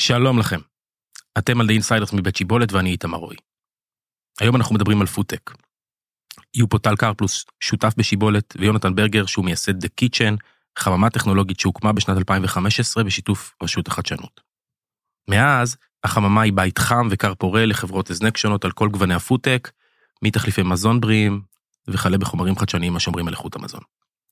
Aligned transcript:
שלום 0.00 0.38
לכם. 0.38 0.60
אתם 1.38 1.60
על 1.60 1.66
The 1.66 1.72
Insiders 1.72 2.16
מבית 2.16 2.36
שיבולת 2.36 2.72
ואני 2.72 2.90
איתמר 2.90 3.18
רועי. 3.18 3.36
היום 4.40 4.56
אנחנו 4.56 4.74
מדברים 4.74 5.00
על 5.00 5.06
פודטק. 5.06 5.50
יהיו 6.54 6.68
פה 6.68 6.78
טל 6.78 6.96
קרפלוס, 6.96 7.44
שותף 7.60 7.94
בשיבולת, 7.96 8.54
ויונתן 8.58 8.94
ברגר, 8.94 9.26
שהוא 9.26 9.44
מייסד 9.44 9.84
The 9.84 9.88
Kitchen, 10.00 10.36
חממה 10.78 11.10
טכנולוגית 11.10 11.60
שהוקמה 11.60 11.92
בשנת 11.92 12.18
2015 12.18 13.04
בשיתוף 13.04 13.54
רשות 13.62 13.88
החדשנות. 13.88 14.40
מאז, 15.28 15.76
החממה 16.04 16.42
היא 16.42 16.52
בית 16.52 16.78
חם 16.78 17.08
וכר 17.10 17.34
פורה 17.34 17.66
לחברות 17.66 18.10
הזנק 18.10 18.36
שונות 18.36 18.64
על 18.64 18.72
כל 18.72 18.88
גווני 18.88 19.14
הפודטק, 19.14 19.70
מתחליפי 20.22 20.62
מזון 20.62 21.00
בריאים 21.00 21.42
וכלה 21.88 22.18
בחומרים 22.18 22.56
חדשניים 22.56 22.96
השומרים 22.96 23.28
על 23.28 23.34
איכות 23.34 23.56
המזון. 23.56 23.82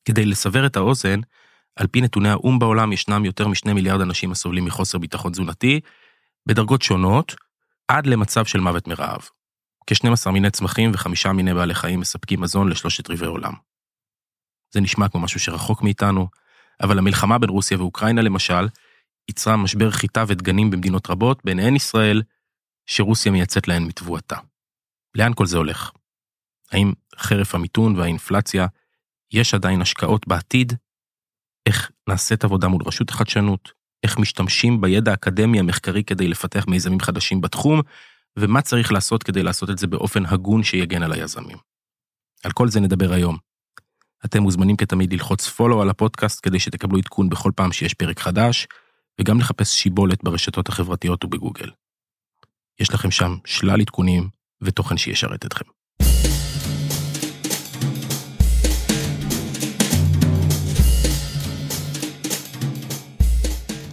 כדי 0.04 0.26
לסבר 0.26 0.66
את 0.66 0.76
האוזן, 0.76 1.20
על 1.78 1.86
פי 1.86 2.00
נתוני 2.00 2.28
האו"ם 2.28 2.58
בעולם 2.58 2.92
ישנם 2.92 3.24
יותר 3.24 3.48
משני 3.48 3.72
מיליארד 3.72 4.00
אנשים 4.00 4.32
הסובלים 4.32 4.64
מחוסר 4.64 4.98
ביטחון 4.98 5.32
תזונתי, 5.32 5.80
בדרגות 6.46 6.82
שונות, 6.82 7.34
עד 7.88 8.06
למצב 8.06 8.44
של 8.44 8.60
מוות 8.60 8.88
מרעב. 8.88 9.28
כ-12 9.86 10.30
מיני 10.30 10.50
צמחים 10.50 10.90
וחמישה 10.94 11.32
מיני 11.32 11.54
בעלי 11.54 11.74
חיים 11.74 12.00
מספקים 12.00 12.40
מזון 12.40 12.68
לשלושת 12.68 13.10
רבעי 13.10 13.28
עולם. 13.28 13.52
זה 14.74 14.80
נשמע 14.80 15.08
כמו 15.08 15.20
משהו 15.20 15.40
שרחוק 15.40 15.82
מאיתנו, 15.82 16.28
אבל 16.82 16.98
המלחמה 16.98 17.38
בין 17.38 17.50
רוסיה 17.50 17.78
ואוקראינה 17.78 18.22
למשל, 18.22 18.68
יצרה 19.28 19.56
משבר 19.56 19.90
חיטה 19.90 20.24
ודגנים 20.28 20.70
במדינות 20.70 21.10
רבות, 21.10 21.44
ביניהן 21.44 21.76
ישראל, 21.76 22.22
שרוסיה 22.86 23.32
מייצאת 23.32 23.68
להן 23.68 23.82
מתבואתה. 23.84 24.36
לאן 25.14 25.32
כל 25.34 25.46
זה 25.46 25.56
הולך? 25.56 25.90
האם 26.72 26.92
חרף 27.18 27.54
המיתון 27.54 27.96
והאינפלציה, 27.96 28.66
יש 29.32 29.54
עדיין 29.54 29.82
השקעות 29.82 30.28
בעתיד? 30.28 30.72
איך 31.68 31.90
נעשית 32.08 32.44
עבודה 32.44 32.68
מול 32.68 32.82
רשות 32.86 33.10
החדשנות? 33.10 33.72
איך 34.02 34.18
משתמשים 34.18 34.80
בידע 34.80 35.10
האקדמי 35.10 35.60
המחקרי 35.60 36.04
כדי 36.04 36.28
לפתח 36.28 36.64
מיזמים 36.68 37.00
חדשים 37.00 37.40
בתחום, 37.40 37.80
ומה 38.38 38.62
צריך 38.62 38.92
לעשות 38.92 39.22
כדי 39.22 39.42
לעשות 39.42 39.70
את 39.70 39.78
זה 39.78 39.86
באופן 39.86 40.26
הגון 40.26 40.62
שיגן 40.62 41.02
על 41.02 41.12
היזמים. 41.12 41.56
על 42.44 42.52
כל 42.52 42.68
זה 42.68 42.80
נדבר 42.80 43.12
היום. 43.12 43.36
אתם 44.24 44.42
מוזמנים 44.42 44.76
כתמיד 44.76 45.12
ללחוץ 45.12 45.48
פולו 45.48 45.82
על 45.82 45.90
הפודקאסט 45.90 46.40
כדי 46.42 46.60
שתקבלו 46.60 46.98
עדכון 46.98 47.28
בכל 47.28 47.50
פעם 47.56 47.72
שיש 47.72 47.94
פרק 47.94 48.20
חדש, 48.20 48.66
וגם 49.20 49.38
לחפש 49.40 49.82
שיבולת 49.82 50.24
ברשתות 50.24 50.68
החברתיות 50.68 51.24
ובגוגל. 51.24 51.70
יש 52.80 52.94
לכם 52.94 53.10
שם 53.10 53.36
שלל 53.44 53.80
עדכונים 53.80 54.28
ותוכן 54.60 54.96
שישרת 54.96 55.46
אתכם. 55.46 55.77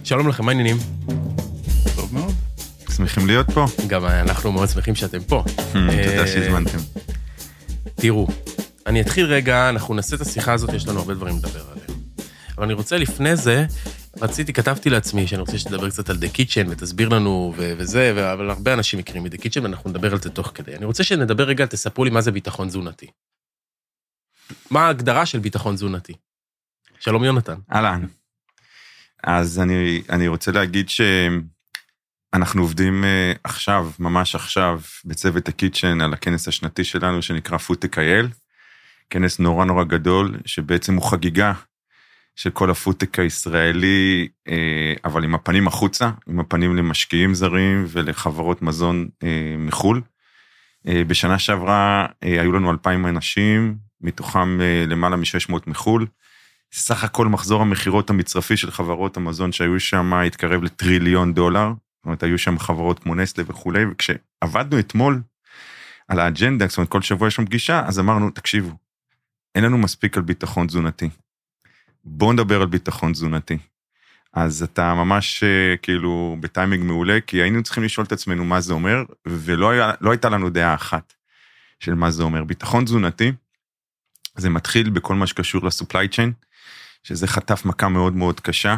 שלום 0.06 0.28
לכם, 0.28 0.44
מה 0.44 0.50
העניינים? 0.50 0.76
טוב 1.96 2.14
מאוד. 2.14 2.34
שמחים 2.96 3.26
להיות 3.26 3.46
פה. 3.50 3.66
גם 3.86 4.04
אנחנו 4.04 4.52
מאוד 4.52 4.68
שמחים 4.68 4.94
שאתם 4.94 5.24
פה. 5.24 5.44
תודה 5.72 6.20
אה, 6.20 6.26
שהזמנתם. 6.26 6.78
תראו, 7.94 8.26
אני 8.86 9.00
אתחיל 9.00 9.26
רגע, 9.26 9.68
אנחנו 9.68 9.94
נעשה 9.94 10.16
את 10.16 10.20
השיחה 10.20 10.52
הזאת, 10.52 10.72
יש 10.72 10.88
לנו 10.88 10.98
הרבה 10.98 11.14
דברים 11.14 11.36
לדבר 11.36 11.70
עליהם. 11.70 12.00
אבל 12.56 12.64
אני 12.64 12.74
רוצה 12.74 12.98
לפני 12.98 13.36
זה, 13.36 13.66
רציתי, 14.20 14.52
כתבתי 14.52 14.90
לעצמי 14.90 15.26
שאני 15.26 15.40
רוצה 15.40 15.58
שתדבר 15.58 15.90
קצת 15.90 16.10
על 16.10 16.16
The 16.16 16.36
Kitchen 16.36 16.68
ותסביר 16.68 17.08
לנו 17.08 17.54
ו- 17.56 17.72
וזה, 17.78 18.32
אבל 18.32 18.50
הרבה 18.50 18.72
אנשים 18.72 18.98
מכירים 18.98 19.22
מ-The 19.22 19.38
Kitchen 19.38 19.62
ואנחנו 19.62 19.90
נדבר 19.90 20.12
על 20.12 20.20
זה 20.20 20.30
תוך 20.30 20.52
כדי. 20.54 20.76
אני 20.76 20.84
רוצה 20.84 21.04
שנדבר 21.04 21.44
רגע, 21.44 21.66
תספרו 21.66 22.04
לי 22.04 22.10
מה 22.10 22.20
זה 22.20 22.32
ביטחון 22.32 22.68
תזונתי. 22.68 23.06
מה 24.70 24.86
ההגדרה 24.86 25.26
של 25.26 25.38
ביטחון 25.38 25.74
תזונתי? 25.74 26.12
שלום 27.00 27.24
יונתן. 27.24 27.56
אהלן. 27.72 28.06
אז 29.26 29.60
אני, 29.60 30.02
אני 30.10 30.28
רוצה 30.28 30.52
להגיד 30.52 30.88
שאנחנו 30.88 32.62
עובדים 32.62 33.04
אה, 33.04 33.32
עכשיו, 33.44 33.90
ממש 33.98 34.34
עכשיו, 34.34 34.80
בצוות 35.04 35.48
הקיצ'ן 35.48 36.00
על 36.00 36.12
הכנס 36.12 36.48
השנתי 36.48 36.84
שלנו 36.84 37.22
שנקרא 37.22 37.58
פודטק 37.58 37.98
אייל. 37.98 38.28
כנס 39.10 39.38
נורא 39.38 39.64
נורא 39.64 39.84
גדול, 39.84 40.38
שבעצם 40.44 40.94
הוא 40.94 41.10
חגיגה 41.10 41.52
של 42.36 42.50
כל 42.50 42.70
הפודטק 42.70 43.18
הישראלי, 43.18 44.28
אה, 44.48 44.94
אבל 45.04 45.24
עם 45.24 45.34
הפנים 45.34 45.66
החוצה, 45.66 46.10
עם 46.28 46.40
הפנים 46.40 46.76
למשקיעים 46.76 47.34
זרים 47.34 47.84
ולחברות 47.88 48.62
מזון 48.62 49.08
אה, 49.22 49.54
מחו"ל. 49.58 50.02
בשנה 51.06 51.38
שעברה 51.38 52.06
היו 52.22 52.52
לנו 52.52 52.70
2,000 52.70 53.06
אנשים, 53.06 53.76
מתוכם 54.00 54.58
למעלה 54.60 55.16
מ-600 55.16 55.54
מחו"ל. 55.66 56.06
סך 56.78 57.04
הכל 57.04 57.26
מחזור 57.26 57.62
המכירות 57.62 58.10
המצרפי 58.10 58.56
של 58.56 58.70
חברות 58.70 59.16
המזון 59.16 59.52
שהיו 59.52 59.80
שם 59.80 60.14
התקרב 60.14 60.62
לטריליון 60.62 61.34
דולר. 61.34 61.68
זאת 61.68 62.04
אומרת, 62.04 62.22
היו 62.22 62.38
שם 62.38 62.58
חברות 62.58 62.98
כמו 62.98 63.14
נסטלה 63.14 63.44
וכולי, 63.48 63.84
וכשעבדנו 63.84 64.78
אתמול 64.78 65.22
על 66.08 66.20
האג'נדה, 66.20 66.66
זאת 66.66 66.78
אומרת, 66.78 66.88
כל 66.88 67.02
שבוע 67.02 67.28
יש 67.28 67.34
שם 67.34 67.46
פגישה, 67.46 67.82
אז 67.86 67.98
אמרנו, 67.98 68.30
תקשיבו, 68.30 68.76
אין 69.54 69.64
לנו 69.64 69.78
מספיק 69.78 70.16
על 70.16 70.22
ביטחון 70.22 70.66
תזונתי. 70.66 71.08
בואו 72.04 72.32
נדבר 72.32 72.60
על 72.60 72.66
ביטחון 72.66 73.12
תזונתי. 73.12 73.58
אז 74.32 74.62
אתה 74.62 74.94
ממש 74.94 75.44
כאילו 75.82 76.36
בטיימינג 76.40 76.84
מעולה, 76.84 77.18
כי 77.26 77.42
היינו 77.42 77.62
צריכים 77.62 77.84
לשאול 77.84 78.06
את 78.06 78.12
עצמנו 78.12 78.44
מה 78.44 78.60
זה 78.60 78.72
אומר, 78.72 79.04
ולא 79.26 79.70
היה, 79.70 79.92
לא 80.00 80.10
הייתה 80.10 80.28
לנו 80.28 80.50
דעה 80.50 80.74
אחת 80.74 81.14
של 81.80 81.94
מה 81.94 82.10
זה 82.10 82.22
אומר. 82.22 82.44
ביטחון 82.44 82.84
תזונתי, 82.84 83.32
זה 84.36 84.50
מתחיל 84.50 84.90
בכל 84.90 85.14
מה 85.14 85.26
שקשור 85.26 85.64
לסופליי 85.64 86.08
צ'יין, 86.08 86.32
שזה 87.06 87.26
חטף 87.26 87.64
מכה 87.64 87.88
מאוד 87.88 88.16
מאוד 88.16 88.40
קשה. 88.40 88.76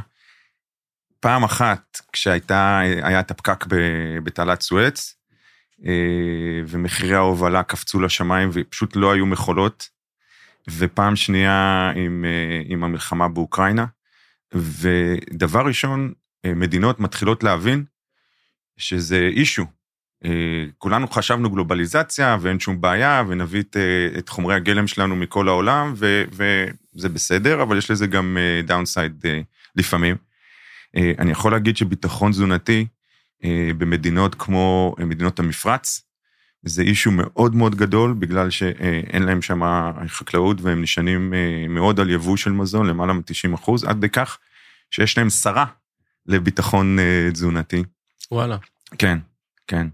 פעם 1.20 1.44
אחת, 1.44 2.00
כשהייתה, 2.12 2.78
היה 2.78 3.20
את 3.20 3.30
הפקק 3.30 3.64
בתעלת 4.24 4.60
סואץ, 4.60 5.16
ומחירי 6.68 7.14
ההובלה 7.14 7.62
קפצו 7.62 8.00
לשמיים 8.00 8.50
ופשוט 8.52 8.96
לא 8.96 9.12
היו 9.12 9.26
מכולות, 9.26 9.88
ופעם 10.70 11.16
שנייה 11.16 11.90
עם, 11.96 12.24
עם 12.64 12.84
המלחמה 12.84 13.28
באוקראינה, 13.28 13.86
ודבר 14.54 15.66
ראשון, 15.66 16.12
מדינות 16.46 17.00
מתחילות 17.00 17.44
להבין 17.44 17.84
שזה 18.76 19.28
אישו. 19.32 19.66
כולנו 20.78 21.08
חשבנו 21.08 21.50
גלובליזציה 21.50 22.36
ואין 22.40 22.60
שום 22.60 22.80
בעיה, 22.80 23.22
ונביא 23.28 23.60
את, 23.60 23.76
את 24.18 24.28
חומרי 24.28 24.54
הגלם 24.54 24.86
שלנו 24.86 25.16
מכל 25.16 25.48
העולם, 25.48 25.92
ו, 25.96 26.24
וזה 26.98 27.08
בסדר, 27.08 27.62
אבל 27.62 27.78
יש 27.78 27.90
לזה 27.90 28.06
גם 28.06 28.36
דאונסייד 28.64 29.24
לפעמים. 29.76 30.16
אני 30.96 31.30
יכול 31.30 31.52
להגיד 31.52 31.76
שביטחון 31.76 32.32
תזונתי 32.32 32.86
במדינות 33.78 34.34
כמו 34.34 34.94
מדינות 34.98 35.38
המפרץ, 35.38 36.02
זה 36.62 36.82
אישו 36.82 37.10
מאוד 37.10 37.54
מאוד 37.54 37.74
גדול, 37.74 38.14
בגלל 38.18 38.50
שאין 38.50 39.22
להם 39.22 39.42
שם 39.42 39.60
חקלאות 40.06 40.60
והם 40.60 40.82
נשענים 40.82 41.34
מאוד 41.68 42.00
על 42.00 42.10
יבוא 42.10 42.36
של 42.36 42.52
מזון, 42.52 42.86
למעלה 42.86 43.12
מ-90 43.12 43.54
אחוז, 43.54 43.84
עד 43.84 44.00
בכך 44.00 44.38
שיש 44.90 45.18
להם 45.18 45.30
שרה 45.30 45.64
לביטחון 46.26 46.98
תזונתי. 47.32 47.82
וואלה. 48.30 48.56
כן, 48.98 49.18
כן. 49.66 49.86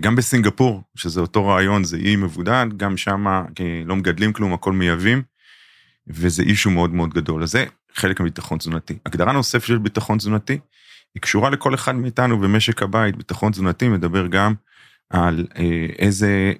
גם 0.00 0.16
בסינגפור, 0.16 0.82
שזה 0.96 1.20
אותו 1.20 1.46
רעיון, 1.46 1.84
זה 1.84 1.96
אי 1.96 2.16
מבודד, 2.16 2.66
גם 2.76 2.96
שם 2.96 3.44
לא 3.86 3.96
מגדלים 3.96 4.32
כלום, 4.32 4.52
הכל 4.52 4.72
מייבאים, 4.72 5.22
וזה 6.06 6.42
אישו 6.42 6.70
מאוד 6.70 6.94
מאוד 6.94 7.14
גדול. 7.14 7.42
אז 7.42 7.50
זה 7.50 7.64
חלק 7.94 8.20
מביטחון 8.20 8.58
תזונתי. 8.58 8.98
הגדרה 9.06 9.32
נוספת 9.32 9.66
של 9.66 9.78
ביטחון 9.78 10.18
תזונתי, 10.18 10.58
היא 11.14 11.20
קשורה 11.20 11.50
לכל 11.50 11.74
אחד 11.74 11.94
מאיתנו 11.94 12.38
במשק 12.40 12.82
הבית. 12.82 13.16
ביטחון 13.16 13.52
תזונתי 13.52 13.88
מדבר 13.88 14.26
גם 14.26 14.54
על 15.10 15.46
איזה 15.98 16.52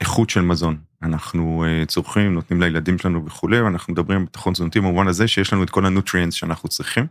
איכות 0.00 0.30
של 0.30 0.40
מזון 0.40 0.76
אנחנו 1.02 1.64
צורכים, 1.86 2.34
נותנים 2.34 2.60
לילדים 2.60 2.98
שלנו 2.98 3.26
וכולי, 3.26 3.60
ואנחנו 3.60 3.92
מדברים 3.92 4.18
על 4.18 4.24
ביטחון 4.24 4.52
תזונתי 4.52 4.80
במובן 4.80 5.08
הזה 5.08 5.28
שיש 5.28 5.52
לנו 5.52 5.62
את 5.62 5.70
כל 5.70 5.86
הנוטריאנס 5.86 6.34
שאנחנו 6.34 6.68
צריכים. 6.68 7.06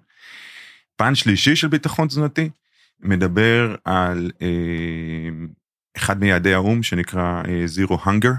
פן 0.95 1.15
שלישי 1.15 1.55
של 1.55 1.67
ביטחון 1.67 2.07
תזונתי, 2.07 2.49
מדבר 2.99 3.75
על 3.85 4.31
אחד 5.97 6.19
מיעדי 6.19 6.53
האו"ם 6.53 6.83
שנקרא 6.83 7.43
Zero 7.75 7.93
Hunger, 7.93 8.33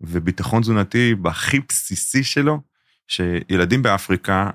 וביטחון 0.00 0.62
תזונתי 0.62 1.14
בהכי 1.14 1.60
בסיסי 1.68 2.24
שלו, 2.24 2.60
שילדים 3.08 3.82
באפריקה 3.82 4.50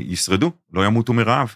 ישרדו, 0.00 0.52
לא 0.72 0.86
ימותו 0.86 1.12
מרעב. 1.12 1.54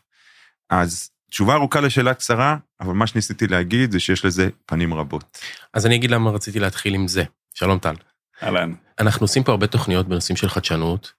אז 0.71 1.11
תשובה 1.31 1.55
ארוכה 1.55 1.81
לשאלה 1.81 2.15
קצרה, 2.15 2.57
אבל 2.81 2.93
מה 2.93 3.07
שניסיתי 3.07 3.47
להגיד 3.47 3.93
זה 3.93 4.01
שיש 4.01 4.25
לזה 4.25 4.49
פנים 4.67 4.95
רבות. 4.95 5.39
אז 5.75 5.87
אני 5.87 5.95
אגיד 5.95 6.11
למה 6.11 6.31
רציתי 6.31 6.61
להתחיל 6.61 6.95
עם 6.95 7.09
זה. 7.09 7.25
שלום 7.55 7.79
טל. 7.79 7.95
אהלן. 8.43 8.75
אנחנו 8.99 9.25
עושים 9.25 9.43
פה 9.43 9.53
הרבה 9.53 9.67
תוכניות 9.67 10.09
בנושאים 10.09 10.37
של 10.37 10.49
חדשנות, 10.49 11.13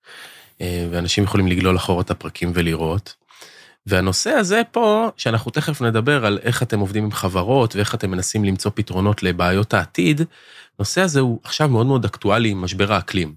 ואנשים 0.61 1.23
יכולים 1.23 1.47
לגלול 1.47 1.77
אחורה 1.77 2.01
את 2.01 2.11
הפרקים 2.11 2.51
ולראות. 2.53 3.15
והנושא 3.85 4.29
הזה 4.29 4.61
פה, 4.71 5.09
שאנחנו 5.17 5.51
תכף 5.51 5.81
נדבר 5.81 6.25
על 6.25 6.39
איך 6.43 6.63
אתם 6.63 6.79
עובדים 6.79 7.03
עם 7.03 7.11
חברות 7.11 7.75
ואיך 7.75 7.95
אתם 7.95 8.11
מנסים 8.11 8.45
למצוא 8.45 8.71
פתרונות 8.75 9.23
לבעיות 9.23 9.73
העתיד, 9.73 10.21
הנושא 10.81 11.01
הזה 11.01 11.19
הוא 11.19 11.39
עכשיו 11.43 11.69
מאוד 11.69 11.85
מאוד 11.85 12.05
אקטואלי 12.05 12.49
עם 12.49 12.61
משבר 12.61 12.93
האקלים. 12.93 13.35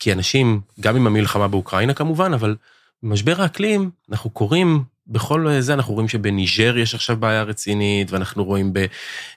כי 0.00 0.12
אנשים, 0.12 0.60
גם 0.80 0.96
עם 0.96 1.06
המלחמה 1.06 1.48
באוקראינה 1.48 1.94
כמובן, 1.94 2.34
אבל 2.34 2.56
משבר 3.02 3.42
האקלים, 3.42 3.90
אנחנו 4.10 4.30
קוראים 4.30 4.84
בכל 5.06 5.60
זה, 5.60 5.74
אנחנו 5.74 5.94
רואים 5.94 6.08
שבניג'ר 6.08 6.78
יש 6.78 6.94
עכשיו 6.94 7.16
בעיה 7.16 7.42
רצינית, 7.42 8.12
ואנחנו 8.12 8.44
רואים 8.44 8.72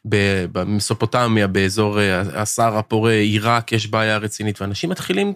במסופוטמיה, 0.06 1.47
באזור 1.47 2.00
הסהר 2.33 2.77
הפורה, 2.77 3.13
עיראק, 3.13 3.71
יש 3.71 3.88
בעיה 3.88 4.18
רצינית, 4.18 4.62
ואנשים 4.62 4.89
מתחילים, 4.89 5.33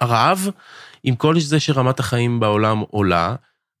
הרעב, 0.00 0.48
עם 1.04 1.16
כל 1.16 1.40
זה 1.40 1.60
שרמת 1.60 2.00
החיים 2.00 2.40
בעולם 2.40 2.82
עולה, 2.90 3.34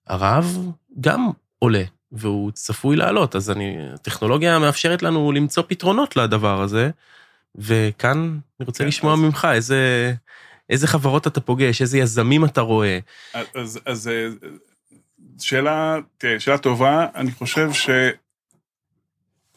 הרעב 0.06 0.58
גם 1.00 1.30
עולה, 1.58 1.82
והוא 2.14 2.50
צפוי 2.50 2.96
לעלות, 2.96 3.36
אז 3.36 3.50
אני, 3.50 3.76
הטכנולוגיה 3.94 4.58
מאפשרת 4.58 5.02
לנו 5.02 5.32
למצוא 5.32 5.62
פתרונות 5.66 6.16
לדבר 6.16 6.62
הזה, 6.62 6.90
וכאן 7.54 8.38
אני 8.60 8.66
רוצה 8.66 8.84
כן, 8.84 8.88
לשמוע 8.88 9.14
אז... 9.14 9.18
ממך 9.18 9.48
איזה, 9.52 10.12
איזה 10.70 10.86
חברות 10.86 11.26
אתה 11.26 11.40
פוגש, 11.40 11.82
איזה 11.82 11.98
יזמים 11.98 12.44
אתה 12.44 12.60
רואה. 12.60 12.98
אז, 13.54 13.80
אז 13.86 14.08
אה, 14.08 14.28
שאלה, 15.40 15.98
תראה, 16.18 16.40
שאלה 16.40 16.58
טובה, 16.58 17.06
אני 17.14 17.32
חושב 17.32 17.72
ש... 17.72 17.90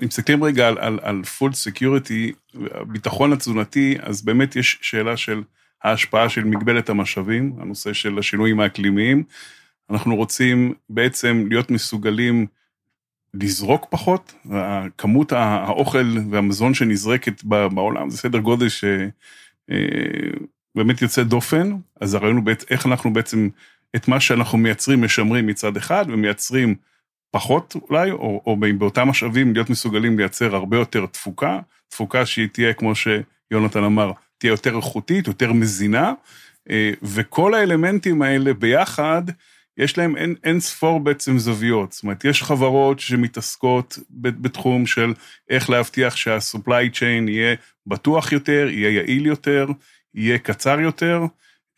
אם 0.01 0.07
מסתכלים 0.07 0.43
רגע 0.43 0.67
על, 0.67 0.77
על, 0.77 0.99
על 1.01 1.23
food 1.23 1.53
security, 1.53 2.31
ביטחון 2.87 3.33
התזונתי, 3.33 3.97
אז 4.01 4.21
באמת 4.21 4.55
יש 4.55 4.77
שאלה 4.81 5.17
של 5.17 5.43
ההשפעה 5.83 6.29
של 6.29 6.43
מגבלת 6.43 6.89
המשאבים, 6.89 7.53
הנושא 7.61 7.93
של 7.93 8.19
השינויים 8.19 8.59
האקלימיים. 8.59 9.23
אנחנו 9.89 10.15
רוצים 10.15 10.73
בעצם 10.89 11.45
להיות 11.49 11.71
מסוגלים 11.71 12.47
לזרוק 13.33 13.85
פחות, 13.89 14.33
כמות 14.97 15.31
האוכל 15.31 16.17
והמזון 16.31 16.73
שנזרקת 16.73 17.43
בעולם 17.43 18.09
זה 18.09 18.17
סדר 18.17 18.39
גודל 18.39 18.67
שבאמת 18.69 19.69
אה, 21.01 21.05
יוצא 21.05 21.23
דופן, 21.23 21.71
אז 22.01 22.13
הרעיון 22.13 22.37
הוא 22.37 22.45
איך 22.69 22.85
אנחנו 22.85 23.13
בעצם, 23.13 23.49
את 23.95 24.07
מה 24.07 24.19
שאנחנו 24.19 24.57
מייצרים 24.57 25.01
משמרים 25.01 25.47
מצד 25.47 25.77
אחד 25.77 26.05
ומייצרים 26.07 26.75
פחות 27.31 27.75
אולי, 27.89 28.11
או, 28.11 28.41
או 28.45 28.57
באותם 28.77 29.07
משאבים 29.07 29.53
להיות 29.53 29.69
מסוגלים 29.69 30.19
לייצר 30.19 30.55
הרבה 30.55 30.77
יותר 30.77 31.05
תפוקה, 31.05 31.59
תפוקה 31.89 32.25
שהיא 32.25 32.47
תהיה, 32.47 32.73
כמו 32.73 32.93
שיונתן 32.95 33.83
אמר, 33.83 34.11
תהיה 34.37 34.51
יותר 34.51 34.75
איכותית, 34.75 35.27
יותר 35.27 35.53
מזינה, 35.53 36.13
אה, 36.69 36.91
וכל 37.01 37.53
האלמנטים 37.53 38.21
האלה 38.21 38.53
ביחד, 38.53 39.23
יש 39.77 39.97
להם 39.97 40.17
אין, 40.17 40.35
אין 40.43 40.59
ספור 40.59 40.99
בעצם 40.99 41.37
זוויות. 41.37 41.91
זאת 41.91 42.03
אומרת, 42.03 42.25
יש 42.25 42.43
חברות 42.43 42.99
שמתעסקות 42.99 43.99
בתחום 44.09 44.85
של 44.85 45.13
איך 45.49 45.69
להבטיח 45.69 46.15
שה-supply 46.15 46.93
chain 46.93 47.29
יהיה 47.29 47.55
בטוח 47.87 48.31
יותר, 48.31 48.67
יהיה 48.71 48.89
יעיל 48.89 49.25
יותר, 49.25 49.67
יהיה 50.13 50.37
קצר 50.37 50.79
יותר, 50.79 51.21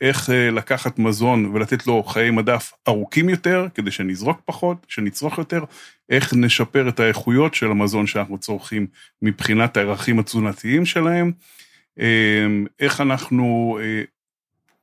איך 0.01 0.29
אה, 0.29 0.51
לקחת 0.51 0.99
מזון 0.99 1.45
ולתת 1.45 1.87
לו 1.87 2.03
חיי 2.03 2.31
מדף 2.31 2.71
ארוכים 2.87 3.29
יותר, 3.29 3.67
כדי 3.75 3.91
שנזרוק 3.91 4.41
פחות, 4.45 4.85
שנצרוך 4.89 5.37
יותר, 5.37 5.63
איך 6.09 6.33
נשפר 6.33 6.89
את 6.89 6.99
האיכויות 6.99 7.53
של 7.53 7.71
המזון 7.71 8.07
שאנחנו 8.07 8.37
צורכים 8.37 8.87
מבחינת 9.21 9.77
הערכים 9.77 10.19
התזונתיים 10.19 10.85
שלהם, 10.85 11.31
אה, 11.99 12.45
איך 12.79 13.01
אנחנו 13.01 13.79
אה, 13.81 14.03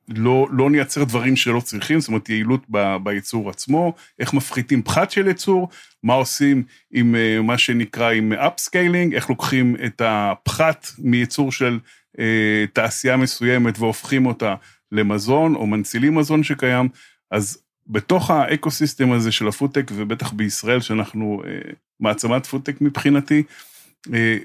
לא, 0.09 0.47
לא 0.51 0.69
נייצר 0.69 1.03
דברים 1.03 1.35
שלא 1.35 1.59
צריכים, 1.59 1.99
זאת 1.99 2.07
אומרת 2.07 2.29
יעילות 2.29 2.63
ב, 2.69 2.95
בייצור 3.03 3.49
עצמו, 3.49 3.93
איך 4.19 4.33
מפחיתים 4.33 4.81
פחת 4.81 5.11
של 5.11 5.27
ייצור, 5.27 5.69
מה 6.03 6.13
עושים 6.13 6.63
עם 6.91 7.15
אה, 7.15 7.41
מה 7.41 7.57
שנקרא 7.57 8.11
עם 8.11 8.33
upcycling, 8.33 9.13
איך 9.15 9.29
לוקחים 9.29 9.75
את 9.85 10.01
הפחת 10.05 10.87
מייצור 10.99 11.51
של 11.51 11.79
אה, 12.19 12.65
תעשייה 12.73 13.17
מסוימת 13.17 13.79
והופכים 13.79 14.25
אותה 14.25 14.55
למזון 14.91 15.55
או 15.55 15.67
מנצילים 15.67 16.15
מזון 16.15 16.43
שקיים, 16.43 16.89
אז 17.31 17.57
בתוך 17.87 18.31
ה 18.31 18.39
ecosystem 18.39 19.11
הזה 19.11 19.31
של 19.31 19.47
הפודטק, 19.47 19.91
ובטח 19.95 20.31
בישראל, 20.31 20.81
שאנחנו 20.81 21.41
אה, 21.45 21.71
מעצמת 21.99 22.45
פודטק 22.45 22.81
מבחינתי, 22.81 23.39
אה, 23.39 23.43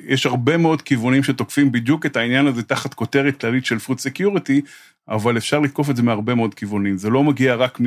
יש 0.07 0.27
הרבה 0.27 0.57
מאוד 0.57 0.83
כיוונים 0.83 1.23
שתוקפים 1.23 1.73
בדיוק 1.73 2.07
את 2.07 2.17
העניין 2.17 2.47
הזה 2.47 2.63
תחת 2.63 2.95
כותרת 2.95 3.41
כללית 3.41 3.67
של 3.67 3.79
food 3.79 4.01
security, 4.01 4.61
אבל 5.09 5.37
אפשר 5.37 5.61
לתקוף 5.61 5.91
את 5.91 5.97
זה 5.97 6.03
מהרבה 6.03 6.35
מאוד 6.35 6.55
כיוונים. 6.55 6.97
זה 6.97 7.11
לא 7.11 7.25
מגיע 7.25 7.55
רק 7.55 7.79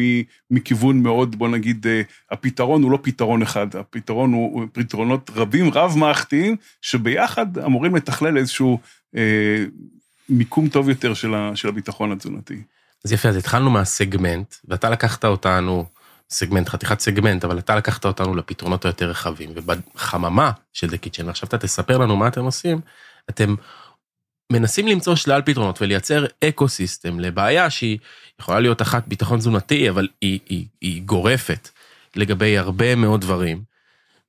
מכיוון 0.51 1.03
מאוד, 1.03 1.35
בוא 1.35 1.47
נגיד, 1.47 1.87
אה, 1.87 2.01
הפתרון 2.31 2.83
הוא 2.83 2.91
לא 2.91 2.99
פתרון 3.01 3.41
אחד, 3.41 3.75
הפתרון 3.75 4.33
הוא 4.33 4.65
פתרונות 4.73 5.31
רבים, 5.35 5.69
רב-מערכתיים, 5.73 6.55
שביחד 6.81 7.57
אמורים 7.57 7.95
לתכלל 7.95 8.37
איזשהו 8.37 8.79
אה, 9.15 9.65
מיקום 10.29 10.69
טוב 10.69 10.89
יותר 10.89 11.13
של, 11.13 11.33
ה, 11.33 11.51
של 11.55 11.67
הביטחון 11.67 12.11
התזונתי. 12.11 12.61
אז 13.05 13.11
יפה, 13.11 13.29
אז 13.29 13.35
התחלנו 13.35 13.69
מהסגמנט, 13.69 14.55
ואתה 14.67 14.89
לקחת 14.89 15.25
אותנו, 15.25 15.85
סגמנט, 16.29 16.69
חתיכת 16.69 16.99
סגמנט, 16.99 17.45
אבל 17.45 17.59
אתה 17.59 17.75
לקחת 17.75 18.05
אותנו 18.05 18.35
לפתרונות 18.35 18.85
היותר 18.85 19.09
רחבים, 19.09 19.49
ובחממה 19.55 20.51
של 20.73 20.89
The 20.89 20.97
Kitchen, 20.97 21.27
ועכשיו 21.27 21.47
אתה 21.47 21.57
תספר 21.57 21.97
לנו 21.97 22.15
מה 22.15 22.27
אתם 22.27 22.43
עושים, 22.43 22.81
אתם 23.29 23.55
מנסים 24.51 24.87
למצוא 24.87 25.15
שלל 25.15 25.41
פתרונות 25.45 25.81
ולייצר 25.81 26.25
ecosystem 26.43 27.19
לבעיה 27.19 27.69
שהיא 27.69 27.97
יכולה 28.39 28.59
להיות 28.59 28.81
אחת 28.81 29.07
ביטחון 29.07 29.39
תזונתי, 29.39 29.89
אבל 29.89 30.07
היא, 30.21 30.39
היא, 30.49 30.65
היא 30.81 31.03
גורפת 31.03 31.69
לגבי 32.15 32.57
הרבה 32.57 32.95
מאוד 32.95 33.21
דברים, 33.21 33.63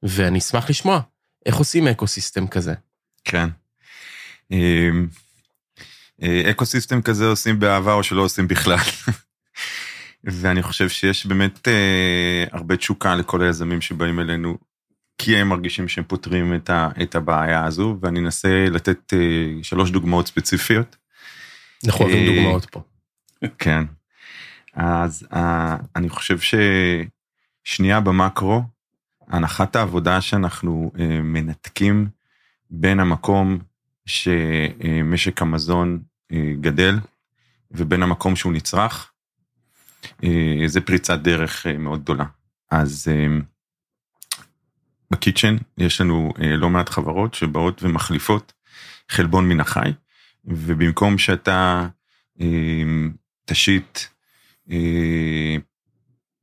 ואני 0.02 0.38
אשמח 0.38 0.70
לשמוע 0.70 1.00
איך 1.46 1.56
עושים 1.56 1.88
ecosystem 1.88 2.46
כזה. 2.46 2.74
כן. 3.24 3.48
אמ, 4.50 5.06
אה, 6.22 6.50
ecosystem 6.50 7.02
כזה 7.02 7.26
עושים 7.26 7.58
באהבה 7.58 7.92
או 7.92 8.02
שלא 8.02 8.22
עושים 8.22 8.48
בכלל. 8.48 8.76
ואני 10.26 10.62
חושב 10.62 10.88
שיש 10.88 11.26
באמת 11.26 11.68
אה, 11.68 12.44
הרבה 12.52 12.76
תשוקה 12.76 13.14
לכל 13.14 13.42
היזמים 13.42 13.80
שבאים 13.80 14.20
אלינו 14.20 14.56
כי 15.18 15.36
הם 15.36 15.48
מרגישים 15.48 15.88
שהם 15.88 16.04
פותרים 16.04 16.54
את, 16.54 16.70
ה, 16.70 16.88
את 17.02 17.14
הבעיה 17.14 17.64
הזו, 17.64 17.96
ואני 18.00 18.20
אנסה 18.20 18.66
לתת 18.70 19.12
uh, 19.12 19.64
שלוש 19.64 19.90
דוגמאות 19.90 20.26
ספציפיות. 20.26 20.96
אנחנו 21.86 22.04
אוהבים 22.04 22.28
uh, 22.28 22.30
דוגמאות 22.30 22.64
פה. 22.64 22.82
כן. 23.58 23.84
אז 24.74 25.26
uh, 25.32 25.36
אני 25.96 26.08
חושב 26.08 26.38
ששנייה 27.66 28.00
במקרו, 28.00 28.62
הנחת 29.28 29.76
העבודה 29.76 30.20
שאנחנו 30.20 30.92
uh, 30.94 31.00
מנתקים 31.22 32.08
בין 32.70 33.00
המקום 33.00 33.58
שמשק 34.06 35.42
המזון 35.42 36.00
uh, 36.32 36.36
גדל, 36.60 36.98
ובין 37.70 38.02
המקום 38.02 38.36
שהוא 38.36 38.52
נצרך, 38.52 39.12
זה 40.66 40.80
פריצת 40.80 41.18
דרך 41.18 41.66
uh, 41.66 41.78
מאוד 41.78 42.02
גדולה. 42.02 42.24
אז 42.70 43.08
uh, 43.08 43.44
בקיצ'ן 45.10 45.56
יש 45.78 46.00
לנו 46.00 46.32
אה, 46.42 46.56
לא 46.56 46.70
מעט 46.70 46.88
חברות 46.88 47.34
שבאות 47.34 47.82
ומחליפות 47.82 48.52
חלבון 49.08 49.48
מן 49.48 49.60
החי, 49.60 49.92
ובמקום 50.44 51.18
שאתה 51.18 51.88
אה, 52.40 52.82
תשית 53.44 54.08
אה, 54.70 55.56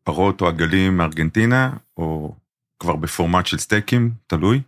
פרות 0.04 0.42
או 0.42 0.48
עגלים 0.48 0.98
מארגנטינה, 0.98 1.74
או 1.98 2.36
כבר 2.80 2.96
בפורמט 2.96 3.46
של 3.46 3.58
סטייקים, 3.58 4.12
תלוי, 4.28 4.62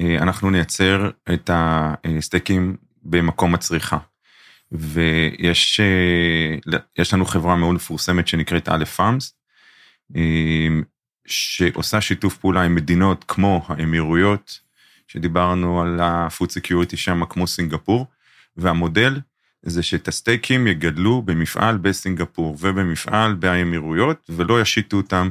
אה, 0.00 0.18
אנחנו 0.22 0.50
נייצר 0.50 1.10
את 1.34 1.50
הסטייקים 1.52 2.76
במקום 3.02 3.54
הצריכה. 3.54 3.98
ויש 4.72 5.80
אה, 5.80 7.02
לנו 7.12 7.24
חברה 7.24 7.56
מאוד 7.56 7.74
מפורסמת 7.74 8.28
שנקראת 8.28 8.68
א' 8.68 8.84
פארמס, 8.84 9.34
אה, 10.16 10.68
שעושה 11.26 12.00
שיתוף 12.00 12.36
פעולה 12.36 12.62
עם 12.62 12.74
מדינות 12.74 13.24
כמו 13.28 13.64
האמירויות, 13.66 14.60
שדיברנו 15.08 15.82
על 15.82 16.00
ה-food 16.00 16.48
security 16.48 16.96
שם 16.96 17.24
כמו 17.24 17.46
סינגפור, 17.46 18.06
והמודל 18.56 19.20
זה 19.62 19.82
שאת 19.82 20.08
הסטייקים 20.08 20.66
יגדלו 20.66 21.22
במפעל 21.22 21.76
בסינגפור 21.76 22.56
ובמפעל 22.60 23.34
באמירויות, 23.34 24.26
ולא 24.28 24.60
ישיתו 24.60 24.96
אותם 24.96 25.30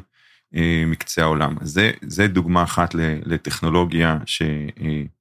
אה, 0.55 0.84
מקצה 0.88 1.22
העולם. 1.22 1.55
זה, 1.62 1.91
זה 2.01 2.27
דוגמה 2.27 2.63
אחת 2.63 2.96
לטכנולוגיה 3.25 4.17
שמגודלת 4.25 5.19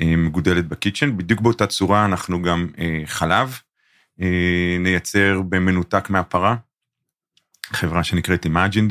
אה, 0.00 0.14
אה, 0.16 0.68
ב 0.68 0.73
Kitchen. 0.73 1.16
בדיוק 1.16 1.40
באותה 1.40 1.66
צורה 1.66 2.04
אנחנו 2.04 2.42
גם 2.42 2.68
אה, 2.78 3.02
חלב 3.06 3.58
אה, 4.20 4.76
נייצר 4.80 5.42
במנותק 5.48 6.10
מהפרה, 6.10 6.56
חברה 7.66 8.04
שנקראת 8.04 8.46
Imagindairy 8.46 8.88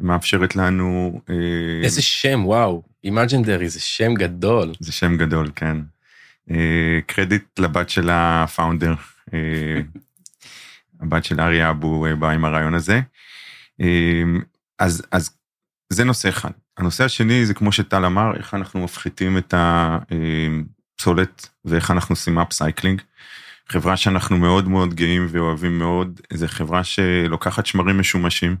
מאפשרת 0.00 0.56
לנו... 0.56 1.20
אה, 1.30 1.84
איזה 1.84 2.02
שם, 2.02 2.42
וואו, 2.44 2.82
Imagindairy, 3.04 3.68
זה 3.68 3.80
שם 3.80 4.14
גדול. 4.14 4.72
זה 4.80 4.92
שם 4.92 5.16
גדול, 5.16 5.50
כן. 5.56 5.76
קרדיט 7.06 7.58
לבת 7.58 7.88
של 7.88 8.08
ה 8.12 8.21
founder, 8.21 8.94
הבת 11.00 11.24
של 11.24 11.40
אריה 11.40 11.70
אבו 11.70 12.06
באה 12.18 12.32
עם 12.32 12.44
הרעיון 12.44 12.74
הזה. 12.74 13.00
אז, 14.78 15.02
אז 15.12 15.30
זה 15.90 16.04
נושא 16.04 16.28
אחד. 16.28 16.50
הנושא 16.78 17.04
השני 17.04 17.46
זה 17.46 17.54
כמו 17.54 17.72
שטל 17.72 18.04
אמר, 18.04 18.36
איך 18.36 18.54
אנחנו 18.54 18.84
מפחיתים 18.84 19.38
את 19.38 19.54
הפסולת 19.56 21.48
ואיך 21.64 21.90
אנחנו 21.90 22.12
עושים 22.12 22.38
upcycling. 22.38 23.02
חברה 23.68 23.96
שאנחנו 23.96 24.36
מאוד 24.36 24.68
מאוד 24.68 24.94
גאים 24.94 25.26
ואוהבים 25.30 25.78
מאוד, 25.78 26.20
זו 26.32 26.46
חברה 26.48 26.84
שלוקחת 26.84 27.66
שמרים 27.66 27.98
משומשים, 27.98 28.56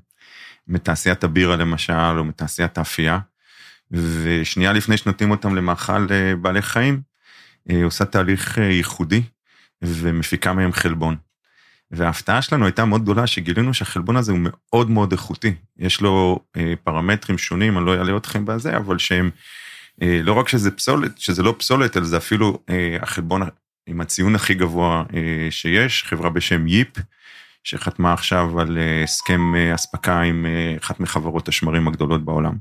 מתעשיית 0.68 1.24
הבירה 1.24 1.56
למשל, 1.56 2.18
או 2.18 2.24
מתעשיית 2.24 2.78
האפייה, 2.78 3.18
ושנייה 3.90 4.72
לפני 4.72 4.96
שנותנים 4.96 5.30
אותם 5.30 5.54
למאכל 5.54 6.06
אה, 6.10 6.36
בעלי 6.36 6.62
חיים, 6.62 7.00
אה, 7.70 7.84
עושה 7.84 8.04
תהליך 8.04 8.58
אה, 8.58 8.64
ייחודי 8.64 9.22
ומפיקה 9.82 10.52
מהם 10.52 10.72
חלבון. 10.72 11.16
וההפתעה 11.90 12.42
שלנו 12.42 12.64
הייתה 12.64 12.84
מאוד 12.84 13.02
גדולה 13.02 13.26
שגילינו 13.26 13.74
שהחלבון 13.74 14.16
הזה 14.16 14.32
הוא 14.32 14.40
מאוד 14.42 14.90
מאוד 14.90 15.12
איכותי. 15.12 15.54
יש 15.78 16.00
לו 16.00 16.38
פרמטרים 16.84 17.38
שונים, 17.38 17.78
אני 17.78 17.86
לא 17.86 17.94
אעלה 17.94 18.16
אתכם 18.16 18.44
בזה, 18.44 18.76
אבל 18.76 18.98
שהם, 18.98 19.30
לא 20.02 20.32
רק 20.32 20.48
שזה 20.48 20.70
פסולת, 20.70 21.18
שזה 21.18 21.42
לא 21.42 21.54
פסולת, 21.58 21.96
אלא 21.96 22.04
זה 22.04 22.16
אפילו 22.16 22.58
החלבון 23.02 23.42
עם 23.86 24.00
הציון 24.00 24.34
הכי 24.34 24.54
גבוה 24.54 25.04
שיש, 25.50 26.04
חברה 26.04 26.30
בשם 26.30 26.66
ייפ, 26.66 26.88
שחתמה 27.64 28.12
עכשיו 28.12 28.60
על 28.60 28.78
הסכם 29.04 29.54
אספקה 29.74 30.20
עם 30.20 30.46
אחת 30.80 31.00
מחברות 31.00 31.48
השמרים 31.48 31.88
הגדולות 31.88 32.24
בעולם. 32.24 32.54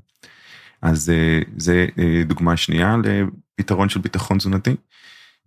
אז 0.86 1.10
אה, 1.10 1.40
זה 1.58 1.88
אה, 2.00 2.22
דוגמה 2.26 2.58
שנייה 2.58 2.96
לפתרון 3.60 3.90
של 3.90 4.00
ביטחון 4.00 4.38
תזונתי. 4.38 4.76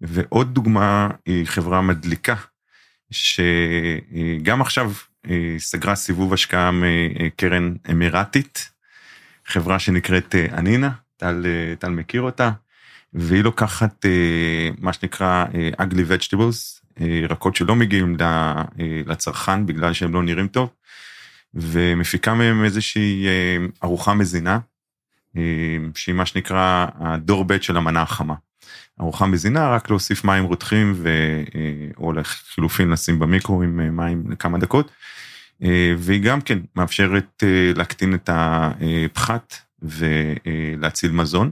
ועוד 0.00 0.54
דוגמה 0.54 1.08
היא 1.26 1.46
חברה 1.46 1.80
מדליקה, 1.80 2.34
שגם 3.10 4.60
עכשיו 4.60 4.92
אה, 5.30 5.54
סגרה 5.58 5.94
סיבוב 5.94 6.32
השקעה 6.32 6.70
מקרן 6.72 7.74
אמירתית, 7.90 8.70
חברה 9.46 9.78
שנקראת 9.78 10.34
אנינה, 10.34 10.90
טל, 11.16 11.46
טל 11.78 11.88
מכיר 11.88 12.22
אותה, 12.22 12.50
והיא 13.12 13.44
לוקחת 13.44 14.06
מה 14.78 14.92
שנקרא 14.92 15.44
ugly 15.80 16.10
vegetables, 16.10 16.80
ירקות 17.00 17.56
שלא 17.56 17.76
מגיעים 17.76 18.16
לצרכן 19.06 19.66
בגלל 19.66 19.92
שהם 19.92 20.14
לא 20.14 20.22
נראים 20.22 20.48
טוב, 20.48 20.70
ומפיקה 21.54 22.34
מהם 22.34 22.64
איזושהי 22.64 23.26
ארוחה 23.84 24.14
מזינה, 24.14 24.58
אה, 25.36 25.76
שהיא 25.94 26.14
מה 26.14 26.26
שנקרא 26.26 26.86
הדור 27.00 27.44
ב' 27.44 27.60
של 27.60 27.76
המנה 27.76 28.02
החמה. 28.02 28.34
ארוחה 29.00 29.26
מזינה, 29.26 29.70
רק 29.74 29.90
להוסיף 29.90 30.24
מים 30.24 30.44
רותחים 30.44 30.92
ו... 30.96 31.08
אה, 31.54 31.90
או 31.96 32.12
לחילופין 32.12 32.90
לשים 32.90 33.18
במיקרו 33.18 33.62
עם 33.62 33.80
אה, 33.80 33.90
מים 33.90 34.30
לכמה 34.30 34.58
דקות. 34.58 34.90
והיא 35.98 36.22
גם 36.22 36.40
כן 36.40 36.58
מאפשרת 36.76 37.42
להקטין 37.76 38.14
את 38.14 38.30
הפחת 38.32 39.56
ולהציל 39.82 41.12
מזון. 41.12 41.50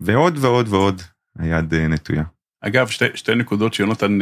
ועוד 0.00 0.38
ועוד 0.38 0.68
ועוד, 0.68 1.02
היד 1.38 1.74
נטויה. 1.74 2.22
אגב, 2.60 2.88
שתי, 2.88 3.04
שתי 3.14 3.34
נקודות 3.34 3.74
שיונתן 3.74 4.18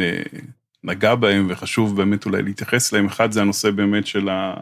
נגע 0.83 1.15
בהן 1.15 1.45
וחשוב 1.49 1.97
באמת 1.97 2.25
אולי 2.25 2.43
להתייחס 2.43 2.93
להן. 2.93 3.05
אחד 3.05 3.31
זה 3.31 3.41
הנושא 3.41 3.71
באמת 3.71 4.07
של, 4.07 4.29
ה, 4.29 4.53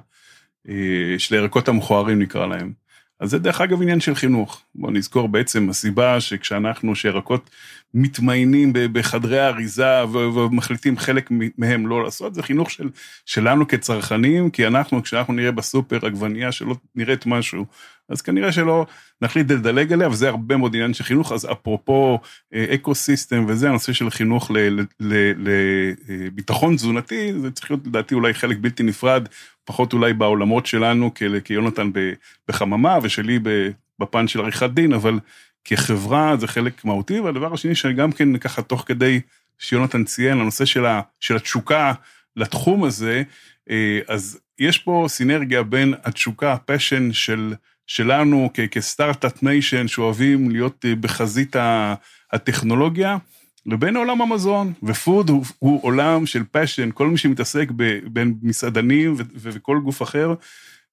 של 1.18 1.36
הירקות 1.36 1.68
המכוערים 1.68 2.20
נקרא 2.20 2.46
להם. 2.46 2.74
אז 3.20 3.30
זה 3.30 3.40
דרך 3.40 3.62
אגב 3.62 3.82
עניין 3.82 4.00
של 4.00 4.16
חינוך. 4.16 4.62
בואו 4.76 4.92
נזכור 4.92 5.28
בעצם 5.28 5.70
הסיבה 5.70 6.22
שכשאנחנו, 6.22 6.96
שירקות 6.96 7.50
מתמיינים 7.94 8.74
בחדרי 8.74 9.40
האריזה 9.40 10.06
ומחליטים 10.12 10.98
חלק 10.98 11.30
מהם 11.58 11.88
לא 11.88 12.04
לעשות, 12.04 12.36
זה 12.36 12.44
חינוך 12.44 12.72
של, 12.72 12.90
שלנו 13.26 13.68
כצרכנים, 13.68 14.50
כי 14.50 14.68
אנחנו, 14.68 15.04
כשאנחנו 15.04 15.34
נראה 15.34 15.52
בסופר 15.52 16.06
עגבנייה 16.06 16.52
שלא 16.52 16.76
נראית 16.96 17.26
משהו, 17.26 17.66
אז 18.10 18.22
כנראה 18.22 18.52
שלא 18.52 18.86
נחליט 19.22 19.52
לדלג 19.52 19.94
עליה, 19.94 20.10
וזה 20.10 20.30
הרבה 20.30 20.58
מאוד 20.58 20.76
עניין 20.76 20.94
של 20.94 21.04
חינוך, 21.04 21.32
אז 21.32 21.48
אפרופו 21.52 22.20
אקו 22.54 22.96
סיסטם 22.96 23.46
וזה, 23.48 23.70
הנושא 23.70 23.94
של 23.94 24.10
חינוך 24.10 24.52
לביטחון 25.00 26.76
תזונתי, 26.76 27.34
זה 27.42 27.52
צריך 27.52 27.72
להיות 27.72 27.88
לדעתי 27.88 28.16
אולי 28.16 28.34
חלק 28.34 28.58
בלתי 28.62 28.84
נפרד, 28.84 29.28
פחות 29.70 29.94
אולי 29.94 30.14
בעולמות 30.14 30.66
שלנו 30.66 31.12
כיונתן 31.44 31.92
בחממה, 32.48 32.98
ושלי 33.04 33.40
בפן 34.00 34.28
של 34.28 34.42
עריכת 34.42 34.70
דין, 34.70 34.94
אבל 34.94 35.20
כחברה 35.66 36.38
זה 36.38 36.48
חלק 36.48 36.86
מהותי, 36.86 37.20
והדבר 37.20 37.54
השני 37.54 37.76
שגם 37.76 38.12
כן 38.12 38.38
ככה 38.38 38.62
תוך 38.62 38.84
כדי 38.86 39.20
שיונתן 39.60 40.04
ציין, 40.04 40.40
הנושא 40.40 40.66
של, 40.66 40.86
ה, 40.86 41.02
של 41.20 41.36
התשוקה 41.36 41.94
לתחום 42.36 42.84
הזה, 42.84 43.24
אה, 43.70 44.00
אז 44.08 44.40
יש 44.60 44.78
פה 44.78 45.06
סינרגיה 45.08 45.64
בין 45.64 45.94
התשוקה, 46.04 46.54
ה 46.54 46.61
passion 46.61 47.14
של, 47.14 47.54
שלנו 47.88 48.50
כ 48.72 48.86
Start-Up 48.86 49.44
Nation, 49.44 49.88
שאוהבים 49.88 50.52
להיות 50.52 50.86
אה, 50.86 50.96
בחזית 50.96 51.56
הטכנולוגיה, 52.32 53.18
לבין 53.66 53.98
עולם 53.98 54.22
המזון, 54.22 54.74
ו 54.84 54.93
food 54.93 55.30
הוא, 55.30 55.46
הוא 55.60 55.84
עולם 55.84 56.26
של 56.26 56.44
passion, 56.52 56.90
כל 56.94 57.08
מי 57.08 57.18
שמתעסק 57.18 57.72
בין 58.04 58.34
מסעדנים 58.42 59.16
וכל 59.36 59.80
גוף 59.84 60.02
אחר, 60.02 60.34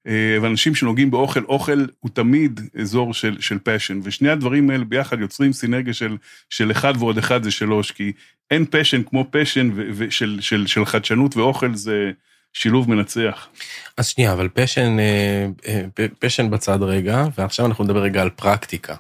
אה, 0.06 0.38
ואנשים 0.42 0.74
שנוגעים 0.74 1.10
באוכל, 1.10 1.44
אוכל 1.44 1.86
הוא 2.00 2.10
תמיד 2.14 2.60
אזור 2.80 3.14
של, 3.14 3.40
של 3.40 3.58
passion, 3.62 4.00
ושני 4.02 4.30
הדברים 4.30 4.70
האלה 4.70 4.84
ביחד 4.84 5.20
יוצרים 5.20 5.52
סינרגיה 5.52 5.94
של, 5.94 6.16
של 6.50 6.70
אחד 6.70 6.94
ועוד 6.98 7.18
אחד 7.18 7.42
זה 7.42 7.50
שלוש, 7.50 7.90
כי 7.90 8.12
אין 8.50 8.64
passion 8.70 9.02
כמו 9.02 9.24
passion 9.30 9.70
של, 10.10 10.38
של, 10.40 10.66
של 10.66 10.84
חדשנות 10.84 11.36
ואוכל 11.36 11.74
זה 11.74 12.10
שילוב 12.52 12.90
מנצח. 12.90 13.48
אז 13.96 14.06
שנייה, 14.06 14.32
אבל 14.32 14.48
passion, 14.48 14.96
אה, 14.98 15.46
אה, 15.66 16.06
passion 16.18 16.50
בצד 16.50 16.82
רגע, 16.82 17.24
ועכשיו 17.38 17.66
אנחנו 17.66 17.84
נדבר 17.84 18.02
רגע 18.02 18.22
על 18.22 18.30
פרקטיקה. 18.30 18.94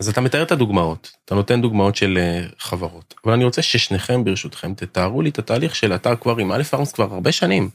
אז 0.00 0.08
אתה 0.08 0.20
מתאר 0.20 0.42
את 0.42 0.52
הדוגמאות, 0.52 1.12
אתה 1.24 1.34
נותן 1.34 1.62
דוגמאות 1.62 1.96
של 1.96 2.18
חברות, 2.58 3.14
אבל 3.24 3.32
אני 3.32 3.44
רוצה 3.44 3.62
ששניכם 3.62 4.24
ברשותכם 4.24 4.74
תתארו 4.74 5.22
לי 5.22 5.30
את 5.30 5.38
התהליך 5.38 5.74
של, 5.74 5.94
אתה 5.94 6.14
קם, 6.14 6.52
Aleph 6.52 6.62
Farms 6.62 6.92
כבר 6.92 7.14
הרבה 7.14 7.32
שנים. 7.32 7.70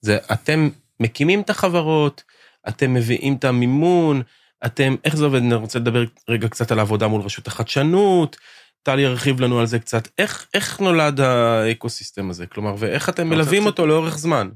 זה 0.00 0.18
אתם 0.32 0.68
מקימים 1.00 1.40
את 1.40 1.50
החברות, 1.50 2.22
אתם 2.68 2.94
מביאים 2.94 3.34
את 3.34 3.44
המימון, 3.44 4.22
אתם, 4.66 4.94
איך 5.04 5.16
זה 5.16 5.24
עובד? 5.24 5.38
אני 5.38 5.54
רוצה 5.54 5.78
לדבר 5.78 6.04
רגע 6.28 6.48
קצת 6.48 6.72
על 6.72 6.78
העבודה 6.78 7.08
מול 7.08 7.20
רשות 7.20 7.46
החדשנות, 7.46 8.36
טל 8.82 9.02
ירחיב 9.02 9.40
לנו 9.40 9.60
על 9.60 9.66
זה 9.66 9.78
קצת. 9.78 10.08
איך, 10.18 10.46
איך 10.54 10.80
נולד 10.80 11.20
האקוסיסטם 11.20 12.30
הזה? 12.30 12.46
כלומר, 12.46 12.74
ואיך 12.78 13.08
אתם 13.08 13.28
מלווים 13.28 13.66
אותו 13.66 13.86
לאורך 13.86 14.18
זמן? 14.18 14.48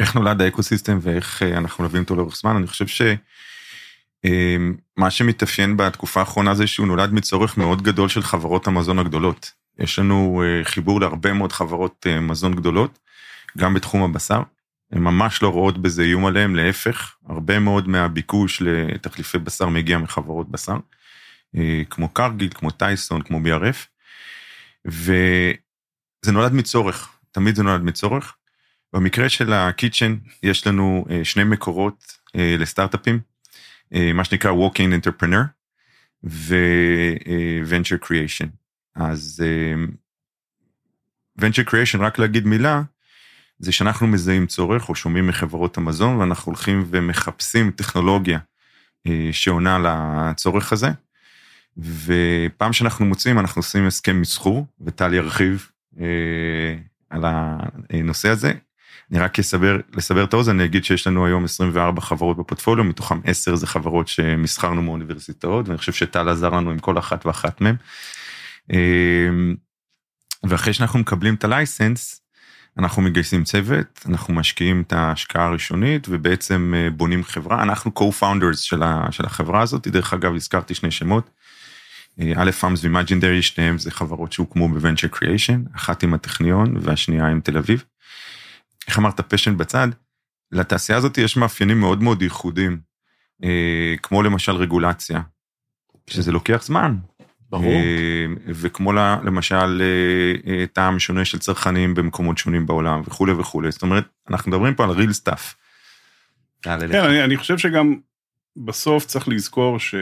איך 0.00 0.16
נולד 0.16 0.42
האקוסיסטם 0.42 0.98
ואיך 1.02 1.42
אה, 1.42 1.58
אנחנו 1.58 1.84
מלווים 1.84 2.02
אותו 2.02 2.16
לאורך 2.16 2.36
זמן? 2.36 2.56
אני 2.56 2.66
חושב 2.66 2.86
ש... 2.86 3.02
אמ, 4.24 4.74
מה 4.96 5.10
שמתאפיין 5.10 5.76
בתקופה 5.76 6.20
האחרונה 6.20 6.54
זה 6.54 6.66
שהוא 6.66 6.86
נולד 6.86 7.12
מצורך 7.12 7.58
מאוד 7.58 7.82
גדול 7.82 8.08
של 8.08 8.22
חברות 8.22 8.66
המזון 8.66 8.98
הגדולות. 8.98 9.52
יש 9.78 9.98
לנו 9.98 10.42
אה, 10.44 10.64
חיבור 10.64 11.00
להרבה 11.00 11.32
מאוד 11.32 11.52
חברות 11.52 12.06
אה, 12.10 12.20
מזון 12.20 12.54
גדולות, 12.54 12.98
גם 13.58 13.74
בתחום 13.74 14.02
הבשר. 14.02 14.42
הן 14.92 15.02
ממש 15.02 15.42
לא 15.42 15.48
רואות 15.48 15.78
בזה 15.78 16.02
איום 16.02 16.26
עליהן, 16.26 16.54
להפך, 16.54 17.14
הרבה 17.28 17.58
מאוד 17.58 17.88
מהביקוש 17.88 18.62
לתחליפי 18.62 19.38
בשר 19.38 19.68
מגיע 19.68 19.98
מחברות 19.98 20.50
בשר, 20.50 20.76
אה, 21.56 21.82
כמו 21.90 22.08
קרגיל, 22.08 22.48
כמו 22.54 22.70
טייסון, 22.70 23.22
כמו 23.22 23.38
BRF, 23.38 23.76
וזה 24.84 26.32
נולד 26.32 26.52
מצורך, 26.52 27.08
תמיד 27.32 27.54
זה 27.54 27.62
נולד 27.62 27.82
מצורך. 27.82 28.36
במקרה 28.92 29.28
של 29.28 29.52
הקיצ'ן, 29.52 30.16
יש 30.42 30.66
לנו 30.66 31.04
שני 31.24 31.44
מקורות 31.44 32.18
לסטארט-אפים, 32.34 33.20
מה 34.14 34.24
שנקרא 34.24 34.52
Walk-in 34.52 35.06
Entrepreneur 35.06 35.44
ו-Venture 36.24 38.06
Creation. 38.06 38.46
אז 38.94 39.44
venture 41.40 41.68
creation, 41.68 41.98
רק 41.98 42.18
להגיד 42.18 42.46
מילה, 42.46 42.82
זה 43.58 43.72
שאנחנו 43.72 44.06
מזהים 44.06 44.46
צורך 44.46 44.88
או 44.88 44.94
שומעים 44.94 45.26
מחברות 45.26 45.76
המזון 45.76 46.16
ואנחנו 46.16 46.52
הולכים 46.52 46.84
ומחפשים 46.90 47.70
טכנולוגיה 47.70 48.38
שעונה 49.32 49.78
לצורך 49.78 50.72
הזה. 50.72 50.88
ופעם 51.78 52.72
שאנחנו 52.72 53.04
מוצאים 53.04 53.38
אנחנו 53.38 53.58
עושים 53.58 53.86
הסכם 53.86 54.20
מסחור 54.20 54.66
וטל 54.80 55.14
ירחיב 55.14 55.70
uh, 55.94 55.98
על 57.10 57.24
הנושא 57.24 58.28
הזה. 58.28 58.52
אני 59.10 59.18
רק 59.18 59.38
אסבר, 59.38 59.76
לסבר 59.92 60.24
את 60.24 60.32
האוזן, 60.32 60.60
אני 60.60 60.64
אגיד 60.64 60.84
שיש 60.84 61.06
לנו 61.06 61.26
היום 61.26 61.44
24 61.44 62.00
חברות 62.00 62.36
בפורטפוליו, 62.36 62.84
מתוכם 62.84 63.20
10 63.24 63.56
זה 63.56 63.66
חברות 63.66 64.08
שמסחרנו 64.08 64.82
מאוניברסיטאות, 64.82 65.68
ואני 65.68 65.78
חושב 65.78 65.92
שטל 65.92 66.28
עזר 66.28 66.50
לנו 66.50 66.70
עם 66.70 66.78
כל 66.78 66.98
אחת 66.98 67.26
ואחת 67.26 67.60
מהן. 67.60 67.76
אמ, 68.72 69.54
ואחרי 70.48 70.72
שאנחנו 70.72 70.98
מקבלים 70.98 71.34
את 71.34 71.44
ה 71.44 71.52
license, 71.52 72.20
אנחנו 72.78 73.02
מגייסים 73.02 73.44
צוות, 73.44 74.04
אנחנו 74.08 74.34
משקיעים 74.34 74.82
את 74.86 74.92
ההשקעה 74.92 75.46
הראשונית 75.46 76.06
ובעצם 76.10 76.74
אה, 76.76 76.90
בונים 76.90 77.24
חברה. 77.24 77.62
אנחנו 77.62 77.90
co-founders 77.98 78.56
של, 78.56 78.82
של 79.10 79.24
החברה 79.24 79.62
הזאת, 79.62 79.88
דרך 79.88 80.14
אגב 80.14 80.34
הזכרתי 80.34 80.74
שני 80.74 80.90
שמות. 80.90 81.30
אלף 82.36 82.50
פארמס 82.50 82.80
ואימג'ינדרי, 82.84 83.42
שניהם 83.42 83.78
זה 83.78 83.90
חברות 83.90 84.32
שהוקמו 84.32 84.68
ב 84.68 84.73
venture 84.73 85.08
creation, 85.08 85.62
אחת 85.76 86.02
עם 86.02 86.14
הטכניון 86.14 86.76
והשנייה 86.80 87.26
עם 87.26 87.40
תל 87.40 87.58
אביב. 87.58 87.84
איך 88.90 88.98
אמרת 88.98 89.20
פשן 89.20 89.56
בצד? 89.56 89.88
לתעשייה 90.52 90.98
הזאת 90.98 91.18
יש 91.18 91.36
מאפיינים 91.36 91.80
מאוד 91.80 92.02
מאוד 92.02 92.22
ייחודיים, 92.22 92.80
אה, 93.44 93.94
כמו 94.02 94.22
למשל 94.22 94.52
רגולציה, 94.52 95.20
שזה 96.06 96.32
לוקח 96.32 96.62
זמן, 96.62 96.96
ברור. 97.50 97.64
אה, 97.64 98.26
וכמו 98.46 98.92
למשל 98.92 99.82
אה, 99.82 100.52
אה, 100.52 100.66
טעם 100.66 100.98
שונה 100.98 101.24
של 101.24 101.38
צרכנים 101.38 101.94
במקומות 101.94 102.38
שונים 102.38 102.66
בעולם 102.66 103.00
וכולי 103.04 103.32
וכולי. 103.32 103.70
זאת 103.70 103.82
אומרת, 103.82 104.04
אנחנו 104.30 104.50
מדברים 104.50 104.74
פה 104.74 104.84
על 104.84 104.90
real 104.90 105.10
stuff. 105.22 105.54
כן, 106.62 107.04
אני, 107.04 107.24
אני 107.24 107.36
חושב 107.36 107.58
שגם 107.58 107.96
בסוף 108.56 109.06
צריך 109.06 109.28
לזכור 109.28 109.78
ש, 109.78 109.94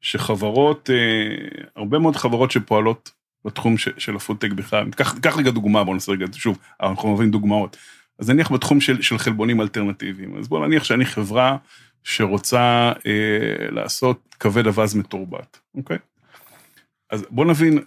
שחברות, 0.00 0.90
אה, 0.90 1.60
הרבה 1.76 1.98
מאוד 1.98 2.16
חברות 2.16 2.50
שפועלות 2.50 3.21
בתחום 3.44 3.78
ש, 3.78 3.88
של 3.98 4.16
הפודטק 4.16 4.52
בכלל, 4.52 4.90
קח, 4.90 5.36
רגע 5.36 5.50
דוגמה, 5.50 5.84
בוא 5.84 5.94
נעשה 5.94 6.12
רגע, 6.12 6.26
שוב, 6.32 6.58
אנחנו 6.82 7.08
אוהבים 7.08 7.30
דוגמאות. 7.30 7.76
אז 8.18 8.30
נניח 8.30 8.52
בתחום 8.52 8.80
של, 8.80 9.02
של 9.02 9.18
חלבונים 9.18 9.60
אלטרנטיביים, 9.60 10.38
אז 10.38 10.48
בוא 10.48 10.66
נניח 10.66 10.84
שאני 10.84 11.04
חברה 11.04 11.56
שרוצה 12.04 12.92
אה, 13.06 13.70
לעשות 13.70 14.36
כבד 14.40 14.66
אווז 14.66 14.94
מתורבת, 14.94 15.58
אוקיי? 15.74 15.98
אז 17.10 17.24
בוא 17.30 17.44
נבין, 17.44 17.78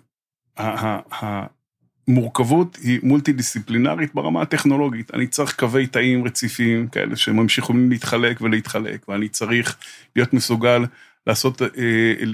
המורכבות 2.08 2.76
היא 2.76 3.00
מולטי 3.04 3.34
דיסציפלינרית 3.34 4.16
ברמה 4.16 4.42
הטכנולוגית. 4.42 5.14
אני 5.14 5.28
צריך 5.28 5.56
קווי 5.56 5.88
תאים 5.88 6.26
רציפים 6.26 6.88
כאלה 6.88 7.16
שממשיכים 7.16 7.90
להתחלק 7.90 8.42
ולהתחלק, 8.42 9.10
ואני 9.10 9.30
צריך 9.30 9.78
להיות 10.16 10.34
מסוגל 10.34 10.86
לעשות, 11.28 11.62
אה, 11.62 11.68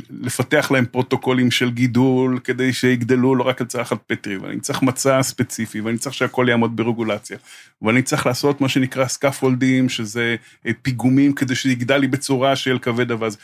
לפתח 0.10 0.72
להם 0.72 0.86
פרוטוקולים 0.86 1.52
של 1.52 1.72
גידול 1.72 2.40
כדי 2.44 2.74
שיגדלו 2.74 3.36
לא 3.36 3.44
רק 3.44 3.62
על 3.62 3.68
צלחת 3.68 3.98
פטרי, 4.08 4.38
ואני 4.38 4.60
צריך 4.60 4.82
מצע 4.82 5.24
ספציפי, 5.24 5.82
ואני 5.82 5.98
צריך 5.98 6.16
שהכל 6.16 6.46
יעמוד 6.50 6.76
ברגולציה, 6.76 7.38
ואני 7.82 8.02
צריך 8.02 8.26
לעשות 8.26 8.62
מה 8.62 8.70
שנקרא 8.70 9.08
סקפולדים, 9.08 9.90
שזה 9.90 10.36
אה, 10.68 10.72
פיגומים 10.82 11.34
כדי 11.34 11.56
שיגדל 11.56 11.98
לי 11.98 12.08
בצורה 12.08 12.56
של 12.56 12.80
כבד 12.80 13.12
אווז. 13.12 13.38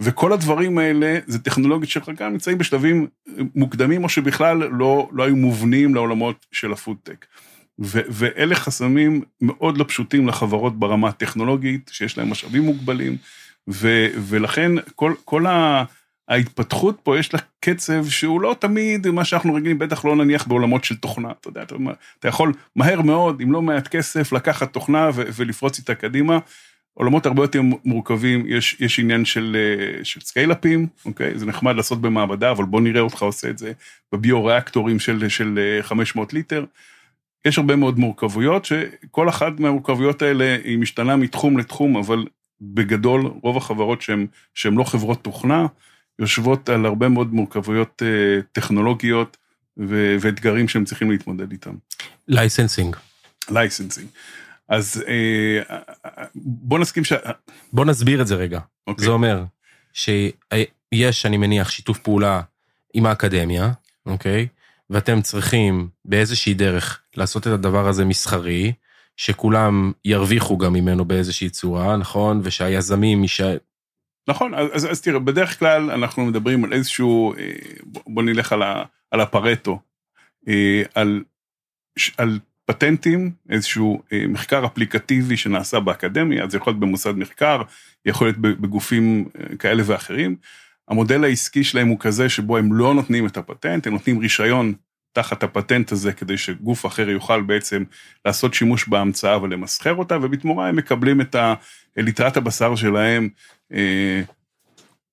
וכל 0.00 0.32
הדברים 0.32 0.78
האלה 0.78 1.18
זה 1.26 1.38
טכנולוגיות 1.38 1.90
שחלקם 1.90 2.24
נמצאים 2.24 2.58
בשלבים 2.58 3.06
מוקדמים 3.54 4.04
או 4.04 4.08
שבכלל 4.08 4.56
לא, 4.56 5.08
לא 5.12 5.22
היו 5.22 5.36
מובנים 5.36 5.94
לעולמות 5.94 6.46
של 6.52 6.72
הפודטק. 6.72 7.26
ו- 7.80 8.00
ואלה 8.08 8.54
חסמים 8.54 9.22
מאוד 9.40 9.78
לא 9.78 9.84
פשוטים 9.88 10.28
לחברות 10.28 10.78
ברמה 10.78 11.08
הטכנולוגית, 11.08 11.90
שיש 11.92 12.18
להם 12.18 12.30
משאבים 12.30 12.62
מוגבלים, 12.62 13.16
ו- 13.70 14.08
ולכן 14.28 14.72
כל, 14.94 15.14
כל 15.24 15.46
ה- 15.46 15.84
ההתפתחות 16.28 17.00
פה 17.02 17.18
יש 17.18 17.34
לה 17.34 17.40
קצב 17.60 18.08
שהוא 18.08 18.40
לא 18.40 18.56
תמיד 18.58 19.10
מה 19.10 19.24
שאנחנו 19.24 19.54
רגילים, 19.54 19.78
בטח 19.78 20.04
לא 20.04 20.16
נניח 20.16 20.46
בעולמות 20.46 20.84
של 20.84 20.96
תוכנה, 20.96 21.30
אתה 21.40 21.48
יודע, 21.48 21.62
אתה, 21.62 21.74
אתה 22.18 22.28
יכול 22.28 22.52
מהר 22.76 23.02
מאוד, 23.02 23.40
עם 23.40 23.52
לא 23.52 23.62
מעט 23.62 23.88
כסף, 23.88 24.32
לקחת 24.32 24.72
תוכנה 24.72 25.10
ו- 25.14 25.22
ולפרוץ 25.36 25.78
איתה 25.78 25.94
קדימה. 25.94 26.38
עולמות 26.94 27.26
הרבה 27.26 27.42
יותר 27.42 27.60
מורכבים, 27.84 28.44
יש, 28.46 28.76
יש 28.80 28.98
עניין 28.98 29.24
של, 29.24 29.56
אה, 29.58 30.04
של 30.04 30.20
סקיילאפים, 30.20 30.86
אוקיי? 31.04 31.38
זה 31.38 31.46
נחמד 31.46 31.76
לעשות 31.76 32.00
במעבדה, 32.00 32.50
אבל 32.50 32.64
בוא 32.64 32.80
נראה 32.80 33.00
אותך 33.00 33.22
עושה 33.22 33.50
את 33.50 33.58
זה 33.58 33.72
בביו-ריאקטורים 34.12 34.98
של, 34.98 35.28
של 35.28 35.58
אה, 35.58 35.82
500 35.82 36.32
ליטר. 36.32 36.64
יש 37.44 37.58
הרבה 37.58 37.76
מאוד 37.76 37.98
מורכבויות, 37.98 38.64
שכל 38.64 39.28
אחת 39.28 39.60
מהמורכבויות 39.60 40.22
האלה 40.22 40.56
היא 40.64 40.78
משתנה 40.78 41.16
מתחום 41.16 41.58
לתחום, 41.58 41.96
אבל 41.96 42.24
בגדול, 42.62 43.26
רוב 43.42 43.56
החברות 43.56 44.02
שהן, 44.02 44.74
לא 44.74 44.84
חברות 44.84 45.24
תוכנה, 45.24 45.66
יושבות 46.18 46.68
על 46.68 46.86
הרבה 46.86 47.08
מאוד 47.08 47.34
מורכבויות 47.34 48.02
אה, 48.02 48.42
טכנולוגיות 48.52 49.36
ו- 49.78 50.16
ואתגרים 50.20 50.68
שהם 50.68 50.84
צריכים 50.84 51.10
להתמודד 51.10 51.52
איתם. 51.52 51.74
licensing. 52.28 52.96
licensing. 53.50 54.08
אז 54.68 55.04
אה, 55.08 55.80
בוא 56.34 56.78
נסכים 56.78 57.04
ש... 57.04 57.12
בוא 57.72 57.84
נסביר 57.84 58.22
את 58.22 58.26
זה 58.26 58.34
רגע. 58.34 58.60
אוקיי. 58.86 59.04
זה 59.04 59.10
אומר 59.10 59.44
שיש, 59.92 61.26
אני 61.26 61.36
מניח, 61.36 61.70
שיתוף 61.70 61.98
פעולה 61.98 62.40
עם 62.94 63.06
האקדמיה, 63.06 63.72
אוקיי? 64.06 64.46
ואתם 64.90 65.22
צריכים 65.22 65.88
באיזושהי 66.04 66.54
דרך 66.54 67.00
לעשות 67.16 67.46
את 67.46 67.52
הדבר 67.52 67.88
הזה 67.88 68.04
מסחרי, 68.04 68.72
שכולם 69.16 69.92
ירוויחו 70.04 70.58
גם 70.58 70.72
ממנו 70.72 71.04
באיזושהי 71.04 71.50
צורה, 71.50 71.96
נכון? 71.96 72.40
ושהיזמים 72.44 73.22
ייש... 73.22 73.40
נכון, 74.28 74.54
אז, 74.54 74.68
אז, 74.72 74.90
אז 74.90 75.00
תראה, 75.00 75.18
בדרך 75.18 75.58
כלל 75.58 75.90
אנחנו 75.90 76.24
מדברים 76.24 76.64
על 76.64 76.72
איזשהו, 76.72 77.34
אה, 77.34 77.52
בוא, 77.84 78.22
נלך 78.22 78.52
על, 78.52 78.62
ה, 78.62 78.84
על 79.10 79.20
הפרטו, 79.20 79.80
אה, 80.48 80.82
על, 80.94 81.24
על 82.16 82.38
פטנטים, 82.64 83.30
איזשהו 83.50 84.02
אה, 84.12 84.24
מחקר 84.28 84.66
אפליקטיבי 84.66 85.36
שנעשה 85.36 85.80
באקדמיה, 85.80 86.48
זה 86.48 86.56
יכול 86.56 86.70
להיות 86.70 86.80
במוסד 86.80 87.16
מחקר, 87.16 87.62
יכול 88.06 88.26
להיות 88.26 88.38
בגופים 88.38 89.28
כאלה 89.58 89.82
ואחרים. 89.86 90.36
המודל 90.88 91.24
העסקי 91.24 91.64
שלהם 91.64 91.88
הוא 91.88 91.98
כזה 92.00 92.28
שבו 92.28 92.56
הם 92.56 92.72
לא 92.72 92.94
נותנים 92.94 93.26
את 93.26 93.36
הפטנט, 93.36 93.86
הם 93.86 93.92
נותנים 93.92 94.18
רישיון 94.18 94.74
תחת 95.12 95.42
הפטנט 95.42 95.92
הזה 95.92 96.12
כדי 96.12 96.38
שגוף 96.38 96.86
אחר 96.86 97.10
יוכל 97.10 97.42
בעצם 97.42 97.84
לעשות 98.24 98.54
שימוש 98.54 98.88
בהמצאה 98.88 99.42
ולמסחר 99.42 99.94
אותה, 99.94 100.18
ובתמורה 100.22 100.68
הם 100.68 100.76
מקבלים 100.76 101.20
את 101.20 101.34
ה- 101.34 101.54
ליטרת 101.96 102.36
הבשר 102.36 102.76
שלהם, 102.76 103.28
אה, 103.72 104.22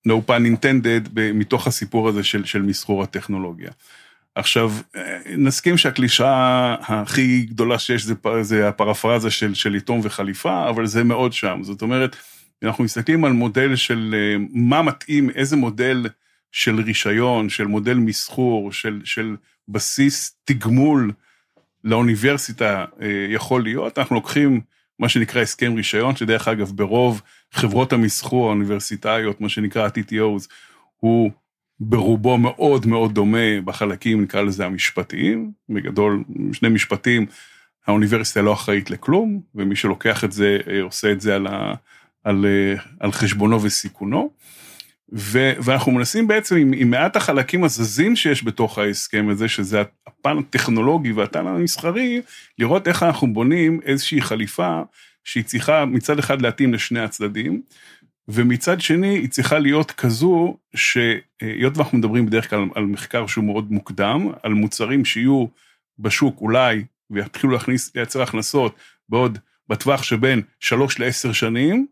no 0.08 0.12
pun 0.28 0.42
intended, 0.54 1.10
מתוך 1.34 1.66
הסיפור 1.66 2.08
הזה 2.08 2.24
של, 2.24 2.44
של 2.44 2.62
מסחור 2.62 3.02
הטכנולוגיה. 3.02 3.70
עכשיו, 4.34 4.72
אה, 4.96 5.18
נסכים 5.36 5.78
שהקלישאה 5.78 6.76
הכי 6.80 7.42
גדולה 7.42 7.78
שיש 7.78 8.04
זה, 8.04 8.14
זה 8.40 8.68
הפרפרזה 8.68 9.30
של, 9.30 9.54
של 9.54 9.74
יתום 9.74 10.00
וחליפה, 10.02 10.68
אבל 10.68 10.86
זה 10.86 11.04
מאוד 11.04 11.32
שם. 11.32 11.60
זאת 11.62 11.82
אומרת, 11.82 12.16
אנחנו 12.62 12.84
מסתכלים 12.84 13.24
על 13.24 13.32
מודל 13.32 13.76
של 13.76 14.14
אה, 14.14 14.44
מה 14.52 14.82
מתאים, 14.82 15.30
איזה 15.30 15.56
מודל 15.56 16.06
של 16.52 16.80
רישיון, 16.80 17.48
של 17.48 17.66
מודל 17.66 17.94
מסחור, 17.94 18.72
של, 18.72 19.00
של 19.04 19.36
בסיס 19.68 20.36
תגמול 20.44 21.12
לאוניברסיטה 21.84 22.84
אה, 23.02 23.26
יכול 23.28 23.62
להיות. 23.62 23.98
אנחנו 23.98 24.16
לוקחים 24.16 24.60
מה 24.98 25.08
שנקרא 25.08 25.42
הסכם 25.42 25.74
רישיון, 25.74 26.16
שדרך 26.16 26.48
אגב 26.48 26.72
ברוב 26.74 27.22
חברות 27.52 27.92
המסחור 27.92 28.46
האוניברסיטאיות, 28.46 29.40
מה 29.40 29.48
שנקרא 29.48 29.84
ה-TTOs, 29.84 30.48
הוא 30.96 31.30
ברובו 31.80 32.38
מאוד 32.38 32.86
מאוד 32.86 33.14
דומה 33.14 33.60
בחלקים, 33.64 34.22
נקרא 34.22 34.42
לזה 34.42 34.66
המשפטיים, 34.66 35.52
בגדול 35.68 36.24
שני 36.52 36.68
משפטים, 36.68 37.26
האוניברסיטה 37.86 38.42
לא 38.42 38.52
אחראית 38.52 38.90
לכלום, 38.90 39.40
ומי 39.54 39.76
שלוקח 39.76 40.24
את 40.24 40.32
זה 40.32 40.58
אה, 40.70 40.82
עושה 40.82 41.12
את 41.12 41.20
זה 41.20 41.34
על, 41.34 41.46
ה, 41.46 41.74
על, 42.24 42.46
אה, 42.46 42.82
על 43.00 43.12
חשבונו 43.12 43.62
וסיכונו. 43.62 44.30
ו, 45.12 45.52
ואנחנו 45.62 45.92
מנסים 45.92 46.28
בעצם 46.28 46.56
עם, 46.56 46.72
עם 46.76 46.90
מעט 46.90 47.16
החלקים 47.16 47.64
הזזים 47.64 48.16
שיש 48.16 48.44
בתוך 48.44 48.78
ההסכם 48.78 49.28
הזה, 49.30 49.48
שזה 49.48 49.82
הפן 50.06 50.38
הטכנולוגי 50.38 51.12
והפן 51.12 51.46
המסחרי, 51.46 52.22
לראות 52.58 52.88
איך 52.88 53.02
אנחנו 53.02 53.32
בונים 53.32 53.80
איזושהי 53.84 54.20
חליפה 54.20 54.82
שהיא 55.24 55.44
צריכה 55.44 55.84
מצד 55.84 56.18
אחד 56.18 56.42
להתאים 56.42 56.74
לשני 56.74 57.00
הצדדים, 57.00 57.62
ומצד 58.28 58.80
שני 58.80 59.18
היא 59.18 59.28
צריכה 59.28 59.58
להיות 59.58 59.90
כזו 59.90 60.56
שהיות 60.76 61.76
ואנחנו 61.76 61.98
מדברים 61.98 62.26
בדרך 62.26 62.50
כלל 62.50 62.68
על 62.74 62.84
מחקר 62.84 63.26
שהוא 63.26 63.44
מאוד 63.44 63.72
מוקדם, 63.72 64.28
על 64.42 64.52
מוצרים 64.52 65.04
שיהיו 65.04 65.46
בשוק 65.98 66.40
אולי 66.40 66.84
ויתחילו 67.10 67.52
להכניס, 67.52 67.96
לייצר 67.96 68.22
הכנסות 68.22 68.74
בעוד, 69.08 69.38
בטווח 69.68 70.02
שבין 70.02 70.42
שלוש 70.60 70.98
לעשר 70.98 71.32
שנים, 71.32 71.86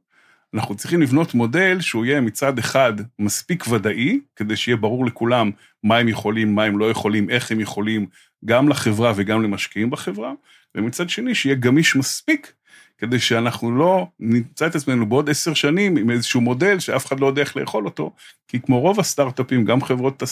אנחנו 0.54 0.74
צריכים 0.74 1.02
לבנות 1.02 1.34
מודל 1.34 1.80
שהוא 1.80 2.04
יהיה 2.04 2.20
מצד 2.20 2.58
אחד 2.58 2.92
מספיק 3.18 3.64
ודאי, 3.68 4.20
כדי 4.36 4.56
שיהיה 4.56 4.76
ברור 4.76 5.06
לכולם 5.06 5.50
מה 5.82 5.96
הם 5.96 6.08
יכולים, 6.08 6.54
מה 6.54 6.64
הם 6.64 6.78
לא 6.78 6.90
יכולים, 6.90 7.30
איך 7.30 7.52
הם 7.52 7.60
יכולים, 7.60 8.06
גם 8.44 8.68
לחברה 8.68 9.12
וגם 9.16 9.42
למשקיעים 9.42 9.90
בחברה, 9.90 10.32
ומצד 10.74 11.10
שני 11.10 11.34
שיהיה 11.34 11.54
גמיש 11.54 11.96
מספיק, 11.96 12.52
כדי 12.98 13.18
שאנחנו 13.18 13.78
לא 13.78 14.06
נמצא 14.20 14.66
את 14.66 14.74
עצמנו 14.74 15.06
בעוד 15.06 15.30
עשר 15.30 15.54
שנים 15.54 15.96
עם 15.96 16.10
איזשהו 16.10 16.40
מודל 16.40 16.78
שאף 16.78 17.06
אחד 17.06 17.20
לא 17.20 17.26
יודע 17.26 17.42
איך 17.42 17.56
לאכול 17.56 17.84
אותו, 17.84 18.12
כי 18.48 18.60
כמו 18.60 18.80
רוב 18.80 19.00
הסטארט-אפים, 19.00 19.64
גם 19.64 19.82
חברות, 19.82 20.22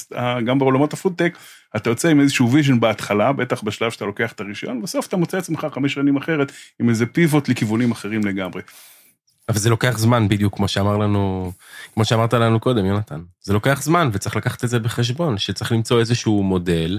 גם 0.46 0.58
בעולמות 0.58 0.92
הפודטק, 0.92 1.38
אתה 1.76 1.90
יוצא 1.90 2.08
עם 2.08 2.20
איזשהו 2.20 2.52
vision 2.52 2.80
בהתחלה, 2.80 3.32
בטח 3.32 3.62
בשלב 3.62 3.90
שאתה 3.90 4.04
לוקח 4.04 4.32
את 4.32 4.40
הרישיון, 4.40 4.82
בסוף 4.82 5.06
אתה 5.06 5.16
מוצא 5.16 5.38
עצמך 5.38 5.66
חמש 5.72 5.94
שנים 5.94 6.16
אחרי 6.16 6.52
עם 6.80 6.88
איזה 6.88 7.06
פיבוט 7.06 7.48
לכיוונים 7.48 7.90
אחרים 7.90 8.24
לגמרי. 8.24 8.62
אבל 9.48 9.58
זה 9.58 9.70
לוקח 9.70 9.98
זמן 9.98 10.28
בדיוק, 10.28 10.56
כמו 10.56 10.68
שאמר 10.68 10.96
לנו, 10.96 11.52
כמו 11.94 12.04
שאמרת 12.04 12.34
לנו 12.34 12.60
קודם, 12.60 12.84
יונתן. 12.86 13.22
זה 13.40 13.52
לוקח 13.52 13.82
זמן 13.82 14.10
וצריך 14.12 14.36
לקחת 14.36 14.64
את 14.64 14.68
זה 14.68 14.78
בחשבון, 14.78 15.38
שצריך 15.38 15.72
למצוא 15.72 16.00
איזשהו 16.00 16.42
מודל 16.42 16.98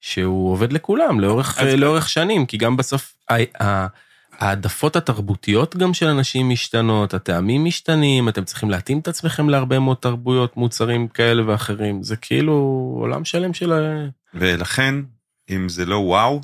שהוא 0.00 0.52
עובד 0.52 0.72
לכולם 0.72 1.20
לאורך, 1.20 1.58
אז- 1.58 1.74
לאורך 1.74 2.08
שנים, 2.08 2.46
כי 2.46 2.56
גם 2.56 2.76
בסוף 2.76 3.16
ה- 3.30 3.62
ה- 3.64 3.86
העדפות 4.38 4.96
התרבותיות 4.96 5.76
גם 5.76 5.94
של 5.94 6.06
אנשים 6.06 6.48
משתנות, 6.48 7.14
הטעמים 7.14 7.64
משתנים, 7.64 8.28
אתם 8.28 8.44
צריכים 8.44 8.70
להתאים 8.70 8.98
את 8.98 9.08
עצמכם 9.08 9.48
להרבה 9.48 9.78
מאוד 9.78 9.96
תרבויות, 9.96 10.56
מוצרים 10.56 11.08
כאלה 11.08 11.42
ואחרים. 11.46 12.02
זה 12.02 12.16
כאילו 12.16 12.52
עולם 13.00 13.24
שלם 13.24 13.54
של... 13.54 13.72
ולכן, 14.34 14.94
אם 15.50 15.68
זה 15.68 15.86
לא 15.86 15.96
וואו, 15.96 16.40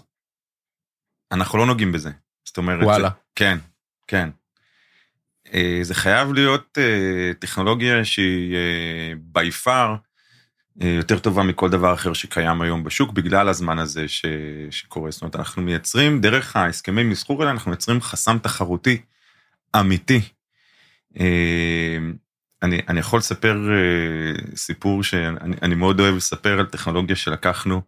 אנחנו 1.32 1.58
לא 1.58 1.66
נוגעים 1.66 1.92
בזה. 1.92 2.10
זאת 2.44 2.56
אומרת... 2.56 2.84
וואלה. 2.84 3.08
זה, 3.08 3.14
כן, 3.34 3.58
כן. 4.06 4.28
אה, 5.54 5.78
זה 5.82 5.94
חייב 5.94 6.32
להיות 6.32 6.78
אה, 6.78 7.32
טכנולוגיה 7.38 8.04
שהיא 8.04 8.54
אה, 8.54 9.12
by 9.42 9.46
far 9.64 9.96
יותר 10.80 11.18
טובה 11.18 11.42
מכל 11.42 11.70
דבר 11.70 11.94
אחר 11.94 12.12
שקיים 12.12 12.60
היום 12.60 12.84
בשוק, 12.84 13.12
בגלל 13.12 13.48
הזמן 13.48 13.78
הזה 13.78 14.08
ש... 14.08 14.24
שקורה. 14.70 15.10
זאת 15.10 15.22
אומרת, 15.22 15.36
אנחנו 15.36 15.62
מייצרים, 15.62 16.20
דרך 16.20 16.56
ההסכמי 16.56 17.02
מסחור 17.02 17.40
האלה, 17.40 17.50
אנחנו 17.50 17.70
מייצרים 17.70 18.00
חסם 18.00 18.38
תחרותי 18.38 19.02
אמיתי. 19.80 20.20
אני, 22.62 22.80
אני 22.88 23.00
יכול 23.00 23.18
לספר 23.18 23.58
סיפור 24.56 25.02
שאני 25.02 25.56
אני 25.62 25.74
מאוד 25.74 26.00
אוהב 26.00 26.16
לספר 26.16 26.58
על 26.58 26.66
טכנולוגיה 26.66 27.16
שלקחנו 27.16 27.82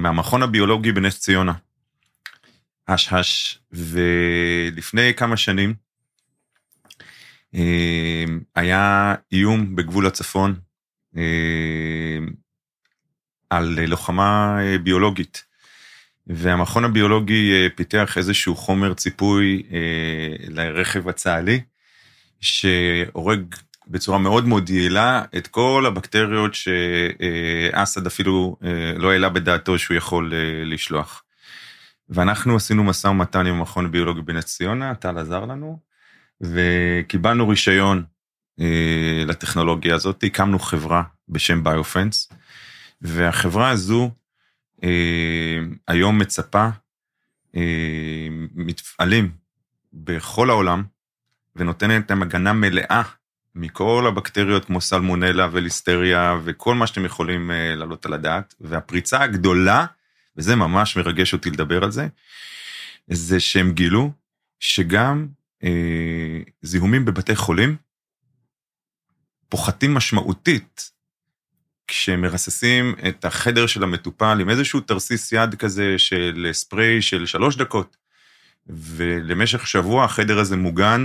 מהמכון 0.00 0.42
הביולוגי 0.42 0.92
בנס 0.92 1.18
ציונה. 1.18 1.52
הש 2.88 3.12
הש, 3.12 3.58
ולפני 3.72 5.14
כמה 5.14 5.36
שנים 5.36 5.87
היה 8.54 9.14
איום 9.32 9.76
בגבול 9.76 10.06
הצפון 10.06 10.54
אה, 11.16 12.18
על 13.50 13.78
לוחמה 13.86 14.58
אה, 14.60 14.78
ביולוגית. 14.78 15.44
והמכון 16.26 16.84
הביולוגי 16.84 17.52
אה, 17.52 17.66
פיתח 17.74 18.18
איזשהו 18.18 18.56
חומר 18.56 18.94
ציפוי 18.94 19.62
לרכב 20.48 21.08
הצה"לי, 21.08 21.60
שהורג 22.40 23.54
בצורה 23.86 24.18
מאוד 24.18 24.46
מאוד 24.46 24.70
יעילה 24.70 25.22
את 25.36 25.46
כל 25.46 25.84
הבקטריות 25.86 26.54
שאסד 26.54 28.06
אפילו 28.06 28.56
לא 28.96 29.12
העלה 29.12 29.28
בדעתו 29.28 29.78
שהוא 29.78 29.96
יכול 29.96 30.32
לשלוח. 30.64 31.22
ואנחנו 32.08 32.56
עשינו 32.56 32.84
משא 32.84 33.08
ומתן 33.08 33.46
עם 33.46 33.54
המכון 33.54 33.84
הביולוגי 33.86 34.22
בנס 34.22 34.44
ציונה, 34.44 34.94
טל 34.94 35.18
עזר 35.18 35.44
לנו, 35.44 35.78
וקיבלנו 36.40 37.48
רישיון 37.48 38.04
אה, 38.60 39.24
לטכנולוגיה 39.26 39.94
הזאת, 39.94 40.24
הקמנו 40.24 40.58
חברה 40.58 41.02
בשם 41.28 41.64
ביופנס, 41.64 42.28
והחברה 43.02 43.70
הזו 43.70 44.10
אה, 44.84 45.58
היום 45.88 46.18
מצפה 46.18 46.68
אה, 47.56 48.28
מפעלים 48.54 49.30
בכל 49.92 50.50
העולם, 50.50 50.84
ונותנת 51.56 52.10
להם 52.10 52.22
הגנה 52.22 52.52
מלאה 52.52 53.02
מכל 53.54 54.04
הבקטריות 54.08 54.64
כמו 54.64 54.80
סלמונלה 54.80 55.48
וליסטריה 55.52 56.38
וכל 56.44 56.74
מה 56.74 56.86
שאתם 56.86 57.04
יכולים 57.04 57.50
להעלות 57.76 58.06
על 58.06 58.12
הדעת. 58.12 58.54
והפריצה 58.60 59.22
הגדולה, 59.22 59.86
וזה 60.36 60.56
ממש 60.56 60.96
מרגש 60.96 61.32
אותי 61.32 61.50
לדבר 61.50 61.84
על 61.84 61.90
זה, 61.90 62.08
זה 63.06 63.40
שהם 63.40 63.72
גילו 63.72 64.12
שגם 64.60 65.26
אה, 65.64 66.40
זיהומים 66.62 67.04
בבתי 67.04 67.36
חולים 67.36 67.76
פוחתים 69.48 69.94
משמעותית 69.94 70.90
כשמרססים 71.88 72.94
את 73.08 73.24
החדר 73.24 73.66
של 73.66 73.82
המטופל 73.82 74.38
עם 74.40 74.50
איזשהו 74.50 74.80
תרסיס 74.80 75.32
יד 75.32 75.54
כזה 75.54 75.98
של 75.98 76.48
ספרי 76.52 77.02
של 77.02 77.26
שלוש 77.26 77.56
דקות, 77.56 77.96
ולמשך 78.66 79.66
שבוע 79.66 80.04
החדר 80.04 80.38
הזה 80.38 80.56
מוגן 80.56 81.04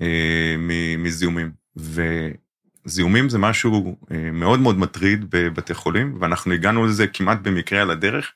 אה, 0.00 0.54
מזיהומים. 0.98 1.50
וזיהומים 1.76 3.28
זה 3.28 3.38
משהו 3.38 3.96
אה, 4.10 4.30
מאוד 4.32 4.60
מאוד 4.60 4.78
מטריד 4.78 5.24
בבתי 5.30 5.74
חולים, 5.74 6.16
ואנחנו 6.20 6.52
הגענו 6.52 6.86
לזה 6.86 7.06
כמעט 7.06 7.38
במקרה 7.42 7.82
על 7.82 7.90
הדרך. 7.90 8.32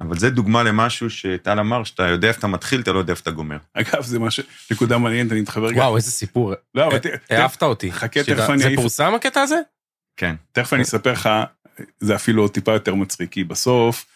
אבל 0.00 0.18
זה 0.18 0.30
דוגמה 0.30 0.62
למשהו 0.62 1.10
שטל 1.10 1.60
אמר, 1.60 1.84
שאתה 1.84 2.02
יודע 2.02 2.28
איפה 2.28 2.38
אתה 2.38 2.46
מתחיל, 2.46 2.80
אתה 2.80 2.92
לא 2.92 2.98
יודע 2.98 3.12
איפה 3.12 3.22
אתה 3.22 3.30
גומר. 3.30 3.56
אגב, 3.74 4.02
זה 4.02 4.18
משהו, 4.18 4.42
נקודה 4.70 4.98
מעניינת, 4.98 5.32
אני 5.32 5.40
מתחבר 5.40 5.72
גם. 5.72 5.78
וואו, 5.78 5.96
איזה 5.96 6.10
סיפור. 6.10 6.54
לא, 6.74 6.86
אבל 6.86 6.98
אהבת 7.32 7.62
אותי. 7.62 7.92
חכה, 7.92 8.22
תכף 8.24 8.50
אני... 8.50 8.62
זה 8.62 8.70
פורסם 8.76 9.14
הקטע 9.14 9.40
הזה? 9.40 9.60
כן. 10.16 10.34
תכף 10.52 10.72
אני 10.72 10.82
אספר 10.82 11.12
לך, 11.12 11.28
זה 12.00 12.14
אפילו 12.14 12.48
טיפה 12.48 12.72
יותר 12.72 12.94
מצחיק, 12.94 13.32
כי 13.32 13.44
בסוף, 13.44 14.06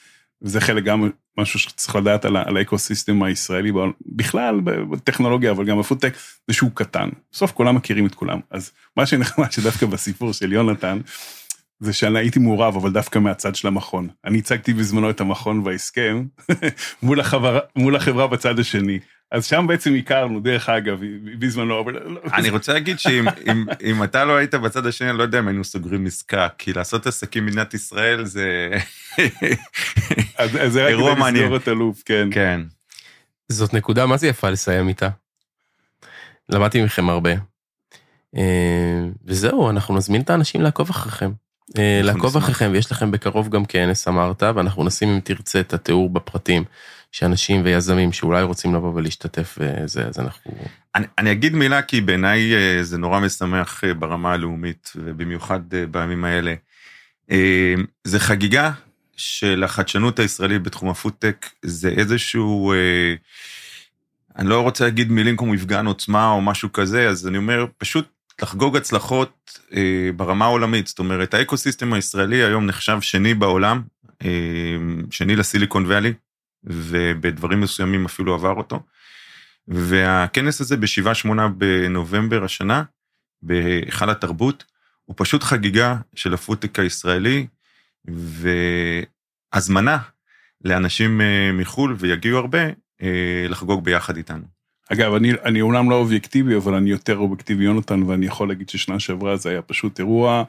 וזה 0.43 0.61
חלק 0.61 0.85
גם 0.85 1.11
משהו 1.39 1.59
שצריך 1.59 1.97
לדעת 1.97 2.25
על, 2.25 2.37
על 2.37 2.57
האקוסיסטם 2.57 3.23
הישראלי, 3.23 3.73
בכלל 4.07 4.61
בטכנולוגיה, 4.61 5.51
אבל 5.51 5.65
גם 5.65 5.79
בפודטק, 5.79 6.15
זה 6.49 6.55
שהוא 6.55 6.71
קטן. 6.75 7.09
בסוף 7.33 7.53
כולם 7.53 7.75
מכירים 7.75 8.07
את 8.07 8.15
כולם. 8.15 8.41
אז 8.51 8.71
מה 8.97 9.07
שנחמד 9.07 9.53
שדווקא 9.57 9.87
בסיפור 9.87 10.33
של 10.33 10.53
יונתן, 10.53 10.99
זה 11.81 11.93
שאני 11.93 12.19
הייתי 12.19 12.39
מעורב, 12.39 12.77
אבל 12.77 12.93
דווקא 12.93 13.19
מהצד 13.19 13.55
של 13.55 13.69
המכון. 13.69 14.09
אני 14.25 14.39
הצגתי 14.39 14.75
בזמנו 14.75 15.11
את 15.11 15.21
המכון 15.21 15.63
וההסכם 15.65 16.25
מול, 17.03 17.21
החברה, 17.21 17.61
מול 17.77 17.97
החברה 17.97 18.27
בצד 18.27 18.59
השני. 18.59 18.99
אז 19.33 19.47
שם 19.47 19.67
בעצם 19.69 19.95
הכרנו, 19.95 20.41
דרך 20.41 20.69
אגב, 20.69 20.99
בזמנו, 21.39 21.81
אבל... 21.81 21.93
לא- 21.93 22.21
אני 22.35 22.51
רוצה 22.51 22.73
להגיד 22.73 22.99
שאם 22.99 23.25
אם, 23.51 23.65
אם 23.85 24.03
אתה 24.05 24.25
לא 24.25 24.37
היית 24.37 24.55
בצד 24.55 24.87
השני, 24.87 25.11
אני 25.11 25.19
לא 25.19 25.23
יודע 25.23 25.39
אם 25.39 25.49
היינו 25.49 25.65
סוגרים 25.65 26.07
עסקה, 26.07 26.49
כי 26.59 26.73
לעשות 26.73 27.07
עסקים 27.07 27.47
במדינת 27.47 27.75
ישראל 27.75 28.25
זה 28.25 28.71
אז, 30.39 30.51
אז 30.61 30.73
זה 30.73 30.87
אירוע 30.87 31.15
מעניין. 31.15 31.45
לסגור 31.45 31.57
את 31.57 31.69
הלופ, 31.69 32.03
כן. 32.05 32.29
כן. 32.33 32.61
זאת 33.49 33.75
נקודה, 33.75 34.07
מה 34.07 34.17
זה 34.17 34.27
יפה 34.27 34.51
לסיים 34.51 34.89
איתה? 34.89 35.09
למדתי 36.49 36.85
מכם 36.85 37.09
הרבה. 37.09 37.31
אה, 38.37 39.01
וזהו, 39.25 39.71
אנחנו 39.71 39.97
נזמין 39.97 40.21
את 40.21 40.31
האנשים 40.31 40.63
לעקוב 40.63 40.91
אחריכם. 40.91 41.31
אה, 41.79 42.01
לעקוב 42.03 42.37
אחריכם, 42.37 42.71
ויש 42.73 42.93
לכם 42.93 43.11
בקרוב 43.11 43.49
גם 43.49 43.65
כנס, 43.65 44.09
אמרת, 44.09 44.43
ואנחנו 44.43 44.85
נשים, 44.85 45.09
אם 45.09 45.21
תרצה, 45.21 45.61
את 45.61 45.75
התיאור 45.75 46.11
בפרטים, 46.11 46.65
שאנשים 47.13 47.65
ויזמים 47.65 48.13
שאולי 48.13 48.43
רוצים 48.43 48.75
לבוא 48.75 48.93
ולהשתתף 48.95 49.59
וזה, 49.61 50.07
אז 50.07 50.19
אנחנו... 50.19 50.53
אני, 50.95 51.07
אני 51.19 51.33
אגיד 51.33 51.55
מילה, 51.55 51.83
כי 51.83 52.01
בעיניי 52.01 52.55
אה, 52.55 52.83
זה 52.83 52.99
נורא 52.99 53.21
משמח 53.21 53.85
אה, 53.85 53.95
ברמה 53.95 54.33
הלאומית, 54.33 54.93
ובמיוחד 54.97 55.61
בימים 55.91 56.25
האלה. 56.25 56.55
זה 58.05 58.21
חגיגה 58.21 58.73
של 59.17 59.65
החדשנות 59.65 60.19
הישראלית 60.19 60.63
בתחום 60.63 60.89
הפודטק, 60.89 61.47
זה 61.63 61.89
איזשהו... 61.89 62.73
אני 64.39 64.49
לא 64.49 64.61
רוצה 64.61 64.85
להגיד 64.85 65.13
מילים 65.13 65.37
כמו 65.37 65.53
מפגן 65.53 65.87
עוצמה 65.87 66.31
או 66.31 66.41
משהו 66.41 66.73
כזה, 66.73 67.09
אז 67.09 67.29
אני 67.29 67.37
אומר, 67.37 67.67
פשוט 67.79 68.09
לחגוג 68.43 68.77
הצלחות 68.77 69.59
אה, 69.73 70.11
ברמה 70.17 70.45
העולמית, 70.45 70.87
זאת 70.87 70.99
אומרת, 70.99 71.35
האקוסיסטם 71.35 71.93
הישראלי 71.93 72.45
היום 72.45 72.67
נחשב 72.67 73.01
שני 73.01 73.35
בעולם, 73.35 73.83
אה, 74.25 74.77
שני 75.11 75.37
לסיליקון 75.37 75.87
ואלי, 75.87 76.13
ובדברים 76.65 77.61
מסוימים 77.61 78.05
אפילו 78.05 78.35
עבר 78.35 78.55
אותו. 78.55 78.83
והכנס 79.69 80.61
הזה 80.61 80.77
ב-7-8 80.77 81.29
בנובמבר 81.57 82.45
השנה, 82.45 82.83
בהיכל 83.43 84.11
התרבות, 84.11 84.65
הוא 85.05 85.15
פשוט 85.19 85.43
חגיגה 85.43 85.97
של 86.15 86.35
הפודטק 86.35 86.79
הישראלי, 86.79 87.47
והזמנה 89.55 89.99
לאנשים 90.65 91.21
אה, 91.21 91.51
מחו"ל, 91.53 91.97
ויגיעו 91.99 92.39
הרבה, 92.39 92.67
אה, 93.03 93.47
לחגוג 93.49 93.85
ביחד 93.85 94.17
איתנו. 94.17 94.56
אגב, 94.93 95.15
אני, 95.15 95.33
אני 95.45 95.61
אומנם 95.61 95.91
לא 95.91 95.95
אובייקטיבי, 95.95 96.57
אבל 96.57 96.75
אני 96.75 96.91
יותר 96.91 97.17
אובייקטיבי 97.17 97.65
יונתן, 97.65 98.03
ואני 98.03 98.27
יכול 98.27 98.49
להגיד 98.49 98.69
ששנה 98.69 98.99
שעברה 98.99 99.37
זה 99.37 99.51
היה 99.51 99.63
פשוט 99.63 99.99
אירוע, 99.99 100.45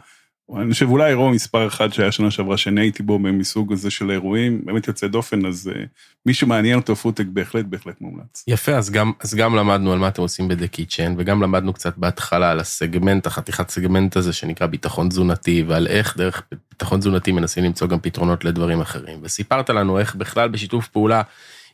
אני 0.55 0.73
חושב 0.73 0.89
אולי 0.89 1.09
אירוע 1.09 1.31
מספר 1.31 1.67
אחד 1.67 1.93
שהיה 1.93 2.11
שנה 2.11 2.31
שעברה, 2.31 2.57
שאני 2.57 2.81
הייתי 2.81 3.03
בו 3.03 3.19
מסוג 3.19 3.73
הזה 3.73 3.89
של 3.91 4.09
האירועים, 4.09 4.61
באמת 4.65 4.87
יוצא 4.87 5.07
דופן, 5.07 5.45
אז 5.45 5.71
uh, 5.73 5.77
מי 6.25 6.33
שמעניין 6.33 6.79
אותו 6.79 6.95
פודטק 6.95 7.25
בהחלט, 7.33 7.65
בהחלט 7.65 8.01
מומלץ. 8.01 8.43
יפה, 8.47 8.71
אז 8.71 8.89
גם, 8.89 9.11
אז 9.19 9.35
גם 9.35 9.55
למדנו 9.55 9.93
על 9.93 9.99
מה 9.99 10.07
אתם 10.07 10.21
עושים 10.21 10.47
ב 10.47 10.52
The 10.52 10.67
Kitchen, 10.67 11.15
וגם 11.17 11.41
למדנו 11.41 11.73
קצת 11.73 11.97
בהתחלה 11.97 12.51
על 12.51 12.59
הסגמנט, 12.59 13.27
החתיכת 13.27 13.69
סגמנט 13.69 14.15
הזה 14.15 14.33
שנקרא 14.33 14.67
ביטחון 14.67 15.09
תזונתי, 15.09 15.63
ועל 15.67 15.87
איך 15.87 16.17
דרך 16.17 16.43
ביטחון 16.71 16.99
תזונתי 16.99 17.31
מנסים 17.31 17.63
למצוא 17.63 17.87
גם 17.87 17.99
פתרונות 17.99 18.45
לדברים 18.45 18.81
אחרים. 18.81 19.19
וסיפרת 19.21 19.69
לנו 19.69 19.99
איך 19.99 20.15
בכלל 20.15 20.49
בשיתוף 20.49 20.87
פעולה 20.87 21.21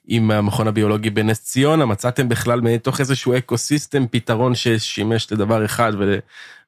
עם 0.07 0.31
המכון 0.31 0.67
הביולוגי 0.67 1.09
בנס 1.09 1.43
ציונה, 1.43 1.85
מצאתם 1.85 2.29
בכלל 2.29 2.61
מתוך 2.61 2.99
איזשהו 2.99 3.37
אקו-סיסטם 3.37 4.05
פתרון 4.11 4.55
ששימש 4.55 5.31
לדבר 5.31 5.65
אחד 5.65 5.93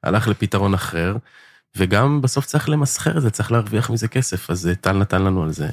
והלך 0.02 0.28
לפתרון 0.28 0.74
אחר, 0.74 1.16
וגם 1.76 2.20
בסוף 2.22 2.46
צריך 2.46 2.68
למסחר 2.68 3.16
את 3.16 3.22
זה, 3.22 3.30
צריך 3.30 3.52
להרוויח 3.52 3.90
מזה 3.90 4.08
כסף, 4.08 4.50
אז 4.50 4.70
טל 4.80 4.92
נתן 4.92 5.22
לנו 5.22 5.42
על 5.42 5.52
זה 5.52 5.68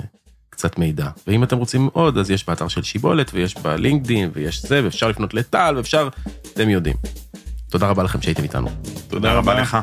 קצת 0.49 0.78
מידע. 0.78 1.10
ואם 1.28 1.43
אתם 1.43 1.58
רוצים 1.58 1.89
עוד, 1.93 2.17
אז 2.17 2.32
יש 2.32 2.47
באתר 2.47 2.67
של 2.67 2.84
שיבולת, 2.84 3.32
ויש 3.34 3.58
בלינקדין, 3.58 4.30
ויש 4.34 4.65
זה, 4.65 4.84
ואפשר 4.84 5.08
לפנות 5.08 5.34
לטל, 5.34 5.73
ואפשר, 5.78 6.10
אתם 6.54 6.69
יודעים. 6.69 6.95
תודה 7.69 7.88
רבה 7.88 8.04
לכם 8.04 8.21
שהייתם 8.21 8.43
איתנו. 8.43 8.69
תודה 9.08 9.34
רבה 9.34 9.54
לך. 9.54 9.78